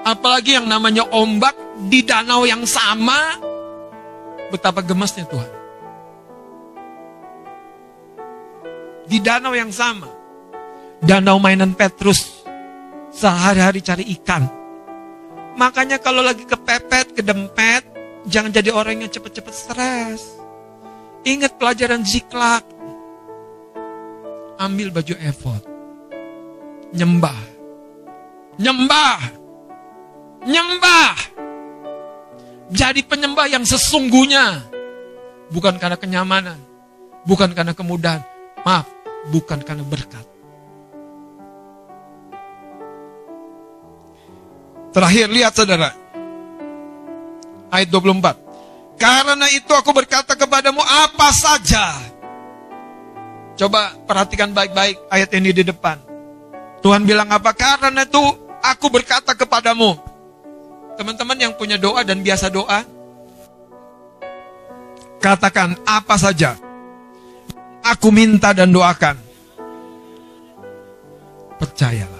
Apalagi 0.07 0.55
yang 0.55 0.69
namanya 0.69 1.03
ombak 1.11 1.57
di 1.91 2.07
danau 2.07 2.47
yang 2.47 2.63
sama, 2.63 3.35
betapa 4.47 4.79
gemasnya 4.79 5.27
Tuhan. 5.27 5.51
Di 9.09 9.17
danau 9.19 9.51
yang 9.57 9.73
sama, 9.73 10.07
danau 11.01 11.41
mainan 11.41 11.75
Petrus. 11.75 12.45
Sehari-hari 13.09 13.81
cari 13.81 14.05
ikan. 14.21 14.58
Makanya 15.59 15.99
kalau 15.99 16.23
lagi 16.23 16.47
kepepet, 16.47 17.19
kedempet, 17.19 17.83
jangan 18.23 18.47
jadi 18.47 18.71
orang 18.71 19.03
yang 19.03 19.11
cepet-cepet 19.11 19.51
stres. 19.51 20.39
Ingat 21.27 21.59
pelajaran 21.59 22.07
ziklak. 22.07 22.63
Ambil 24.55 24.87
baju 24.95 25.19
efod. 25.19 25.59
Nyembah. 26.95 27.41
Nyembah. 28.55 29.19
Nyembah. 30.47 31.15
Jadi 32.71 33.03
penyembah 33.03 33.51
yang 33.51 33.67
sesungguhnya. 33.67 34.63
Bukan 35.51 35.75
karena 35.75 35.99
kenyamanan. 35.99 36.59
Bukan 37.27 37.51
karena 37.51 37.75
kemudahan. 37.75 38.23
Maaf, 38.63 38.87
bukan 39.35 39.59
karena 39.59 39.83
berkat. 39.83 40.23
Terakhir 44.89 45.29
lihat 45.29 45.53
saudara. 45.53 45.93
Ayat 47.69 47.89
24. 47.93 48.97
Karena 48.99 49.47
itu 49.53 49.71
aku 49.71 49.93
berkata 49.93 50.33
kepadamu 50.33 50.81
apa 50.81 51.29
saja. 51.31 51.93
Coba 53.55 53.93
perhatikan 54.03 54.49
baik-baik 54.51 54.97
ayat 55.13 55.29
ini 55.37 55.53
di 55.53 55.63
depan. 55.63 56.01
Tuhan 56.81 57.05
bilang 57.05 57.29
apa? 57.29 57.53
Karena 57.53 58.03
itu 58.03 58.19
aku 58.63 58.89
berkata 58.89 59.37
kepadamu. 59.37 59.95
Teman-teman 60.97 61.37
yang 61.39 61.53
punya 61.55 61.79
doa 61.79 62.03
dan 62.03 62.19
biasa 62.19 62.51
doa, 62.51 62.83
katakan 65.23 65.79
apa 65.87 66.15
saja. 66.19 66.59
Aku 67.83 68.11
minta 68.11 68.51
dan 68.51 68.71
doakan. 68.75 69.15
Percayalah 71.55 72.18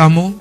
kamu 0.00 0.32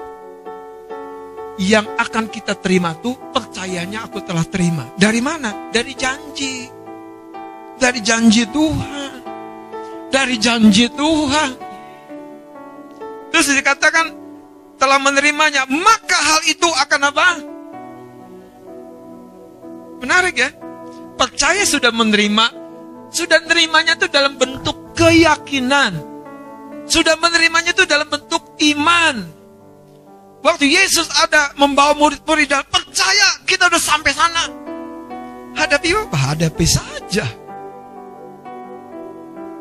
yang 1.60 1.84
akan 2.00 2.32
kita 2.32 2.56
terima 2.64 2.96
tuh 2.96 3.20
percayanya 3.36 4.08
aku 4.08 4.24
telah 4.24 4.48
terima. 4.48 4.88
Dari 4.96 5.20
mana? 5.20 5.68
Dari 5.68 5.92
janji. 6.00 6.64
Dari 7.76 8.00
janji 8.00 8.48
Tuhan. 8.48 9.20
Dari 10.08 10.40
janji 10.40 10.88
Tuhan. 10.88 11.52
Terus 13.36 13.52
dikatakan 13.52 14.06
telah 14.80 14.96
menerimanya, 14.96 15.68
maka 15.68 16.16
hal 16.16 16.40
itu 16.48 16.70
akan 16.72 17.02
apa? 17.12 17.28
Menarik 20.00 20.40
ya? 20.40 20.56
Percaya 21.20 21.68
sudah 21.68 21.92
menerima, 21.92 22.46
sudah 23.12 23.44
menerimanya 23.44 24.00
itu 24.00 24.08
dalam 24.08 24.40
bentuk 24.40 24.96
keyakinan. 24.96 26.00
Sudah 26.88 27.20
menerimanya 27.20 27.76
itu 27.76 27.84
dalam 27.84 28.08
bentuk 28.08 28.56
iman. 28.56 29.39
Waktu 30.40 30.72
Yesus 30.72 31.12
ada 31.20 31.52
membawa 31.60 31.92
murid-murid 32.00 32.48
dan 32.48 32.64
percaya 32.72 33.44
kita 33.44 33.68
udah 33.68 33.82
sampai 33.82 34.12
sana. 34.16 34.48
Hadapi 35.52 35.92
apa? 35.92 36.18
Hadapi 36.32 36.64
saja. 36.64 37.28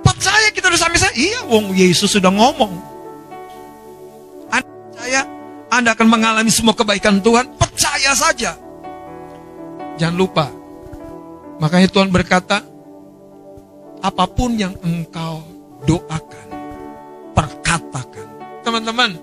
Percaya 0.07 0.49
kita 0.55 0.71
udah 0.71 0.81
sampai 0.81 0.99
sana. 1.03 1.15
Iya, 1.19 1.41
wong 1.51 1.75
Yesus 1.75 2.15
sudah 2.15 2.31
ngomong. 2.31 2.79
Anda 4.55 4.71
percaya 4.71 5.21
Anda 5.69 5.91
akan 5.99 6.09
mengalami 6.09 6.51
semua 6.55 6.79
kebaikan 6.79 7.19
Tuhan. 7.19 7.59
Percaya 7.59 8.15
saja. 8.15 8.55
Jangan 9.99 10.15
lupa. 10.15 10.47
Makanya 11.59 11.91
Tuhan 11.91 12.15
berkata, 12.15 12.63
apa 13.99 14.25
pun 14.31 14.55
yang 14.55 14.79
engkau 14.87 15.43
doakan, 15.83 16.49
perkatakan. 17.35 18.27
Teman-teman, 18.63 19.19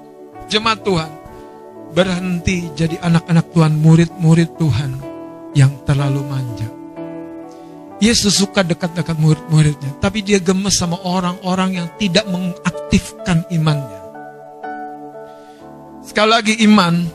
jemaat 0.52 0.84
Tuhan, 0.84 1.08
berhenti 1.96 2.70
jadi 2.76 3.00
anak-anak 3.00 3.56
Tuhan, 3.56 3.80
murid-murid 3.80 4.60
Tuhan 4.60 4.92
yang 5.56 5.72
terlalu 5.88 6.22
manja. 6.28 6.68
Yesus 8.04 8.44
suka 8.44 8.60
dekat-dekat 8.60 9.16
murid-muridnya, 9.16 9.96
tapi 10.04 10.20
dia 10.20 10.44
gemes 10.44 10.76
sama 10.76 11.00
orang-orang 11.08 11.80
yang 11.80 11.88
tidak 11.96 12.28
mengaktifkan 12.28 13.48
imannya. 13.48 14.04
Sekali 16.04 16.30
lagi 16.30 16.54
iman, 16.68 17.08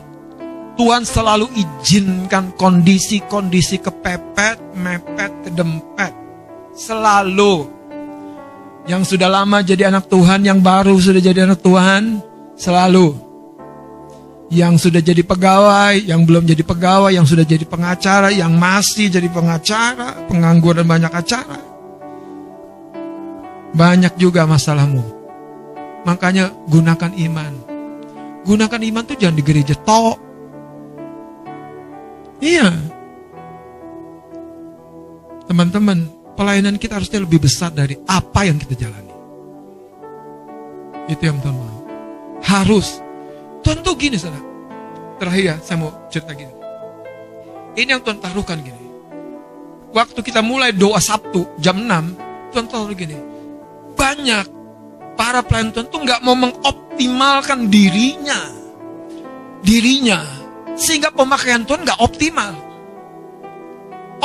Tuhan 0.75 1.05
selalu 1.05 1.53
izinkan 1.53 2.57
kondisi-kondisi 2.57 3.77
kepepet, 3.77 4.57
mepet, 4.73 5.31
kedempet. 5.45 6.13
Selalu. 6.73 7.69
Yang 8.89 9.13
sudah 9.13 9.29
lama 9.29 9.61
jadi 9.61 9.93
anak 9.93 10.09
Tuhan, 10.09 10.41
yang 10.41 10.65
baru 10.65 10.97
sudah 10.97 11.21
jadi 11.21 11.45
anak 11.45 11.61
Tuhan, 11.61 12.25
selalu 12.57 13.30
yang 14.51 14.75
sudah 14.75 14.99
jadi 14.99 15.23
pegawai, 15.23 15.95
yang 16.03 16.27
belum 16.27 16.43
jadi 16.43 16.59
pegawai, 16.67 17.15
yang 17.15 17.23
sudah 17.23 17.47
jadi 17.47 17.63
pengacara, 17.63 18.35
yang 18.35 18.51
masih 18.51 19.07
jadi 19.07 19.31
pengacara, 19.31 20.27
penganggur 20.27 20.75
dan 20.75 20.91
banyak 20.91 21.07
acara. 21.07 21.55
Banyak 23.71 24.19
juga 24.19 24.43
masalahmu. 24.43 25.07
Makanya 26.03 26.51
gunakan 26.67 27.15
iman. 27.15 27.53
Gunakan 28.43 28.81
iman 28.91 29.03
tuh 29.07 29.15
jangan 29.15 29.39
di 29.39 29.43
gereja 29.47 29.71
tok. 29.79 30.19
Iya. 32.43 32.75
Teman-teman, 35.47 36.11
pelayanan 36.35 36.75
kita 36.75 36.99
harusnya 36.99 37.23
lebih 37.23 37.39
besar 37.47 37.71
dari 37.71 37.95
apa 38.03 38.43
yang 38.43 38.59
kita 38.59 38.75
jalani. 38.75 39.15
Itu 41.07 41.23
yang 41.23 41.39
Tuhan 41.39 41.55
mau. 41.55 41.79
Harus 42.43 42.99
Tuhan 43.61 43.79
tuh 43.85 43.93
gini 43.97 44.17
saudara. 44.17 44.43
Terakhir 45.21 45.43
ya, 45.43 45.55
saya 45.61 45.77
mau 45.77 45.93
cerita 46.09 46.33
gini. 46.33 46.53
Ini 47.77 47.89
yang 47.93 48.01
Tuhan 48.01 48.17
taruhkan 48.17 48.57
gini. 48.59 48.81
Waktu 49.91 50.19
kita 50.23 50.41
mulai 50.41 50.73
doa 50.73 50.97
Sabtu 50.97 51.45
jam 51.61 51.77
6, 51.83 52.51
Tuhan 52.55 52.65
taruh 52.67 52.95
gini. 52.95 53.15
Banyak 53.93 54.45
para 55.13 55.45
pelayan 55.45 55.69
Tuhan 55.69 55.87
tuh 55.93 56.01
nggak 56.01 56.25
mau 56.25 56.33
mengoptimalkan 56.33 57.69
dirinya. 57.69 58.39
Dirinya. 59.61 60.25
Sehingga 60.73 61.13
pemakaian 61.13 61.61
Tuhan 61.67 61.85
nggak 61.85 62.01
optimal. 62.01 62.51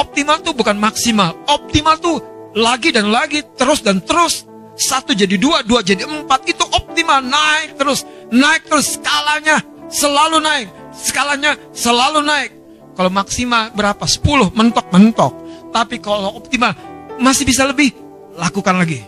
Optimal 0.01 0.41
tuh 0.41 0.57
bukan 0.57 0.81
maksimal. 0.81 1.37
Optimal 1.45 2.01
tuh 2.01 2.17
lagi 2.57 2.89
dan 2.89 3.13
lagi, 3.13 3.45
terus 3.53 3.85
dan 3.85 4.01
terus. 4.01 4.49
Satu 4.77 5.13
jadi 5.13 5.37
dua, 5.37 5.61
dua 5.61 5.85
jadi 5.85 6.09
empat. 6.09 6.49
Itu 6.49 6.65
optimal, 6.65 7.21
naik 7.21 7.77
terus 7.77 8.05
naik 8.33 8.67
terus 8.67 8.99
skalanya 8.99 9.63
selalu 9.91 10.39
naik. 10.43 10.69
Skalanya 10.97 11.53
selalu 11.77 12.25
naik. 12.25 12.51
Kalau 12.97 13.13
maksimal 13.13 13.71
berapa? 13.77 14.05
10 14.09 14.57
mentok-mentok. 14.57 15.33
Tapi 15.69 16.01
kalau 16.01 16.41
optimal 16.41 16.73
masih 17.21 17.45
bisa 17.45 17.69
lebih, 17.69 17.93
lakukan 18.41 18.81
lagi. 18.81 19.05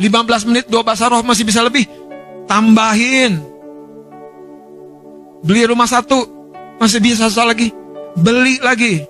15 0.00 0.48
menit 0.50 0.64
dua 0.66 0.82
bahasa 0.82 1.06
roh 1.06 1.22
masih 1.22 1.44
bisa 1.44 1.60
lebih, 1.60 1.84
tambahin. 2.48 3.38
Beli 5.44 5.68
rumah 5.68 5.86
satu, 5.86 6.24
masih 6.80 7.04
bisa 7.04 7.28
satu 7.28 7.52
lagi. 7.52 7.68
Beli 8.16 8.56
lagi. 8.64 9.04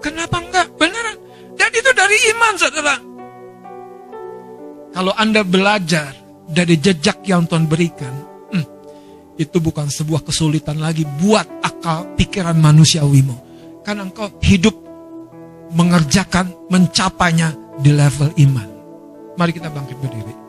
Kenapa 0.00 0.40
enggak? 0.40 0.72
Beneran. 0.80 1.16
Dan 1.60 1.70
itu 1.76 1.90
dari 1.92 2.16
iman, 2.32 2.54
saudara. 2.56 2.96
Kalau 4.96 5.12
Anda 5.14 5.44
belajar 5.44 6.16
dari 6.50 6.74
jejak 6.76 7.22
yang 7.24 7.46
Tuhan 7.46 7.70
berikan, 7.70 8.10
hmm, 8.50 8.66
itu 9.38 9.56
bukan 9.62 9.86
sebuah 9.86 10.26
kesulitan 10.26 10.82
lagi 10.82 11.06
buat 11.06 11.46
akal 11.62 12.18
pikiran 12.18 12.58
manusiawimu. 12.58 13.36
Karena 13.86 14.04
engkau 14.04 14.28
hidup 14.42 14.74
mengerjakan, 15.72 16.50
mencapainya 16.68 17.54
di 17.78 17.94
level 17.94 18.34
iman. 18.50 18.68
Mari 19.38 19.50
kita 19.54 19.70
bangkit 19.70 19.96
berdiri. 20.02 20.39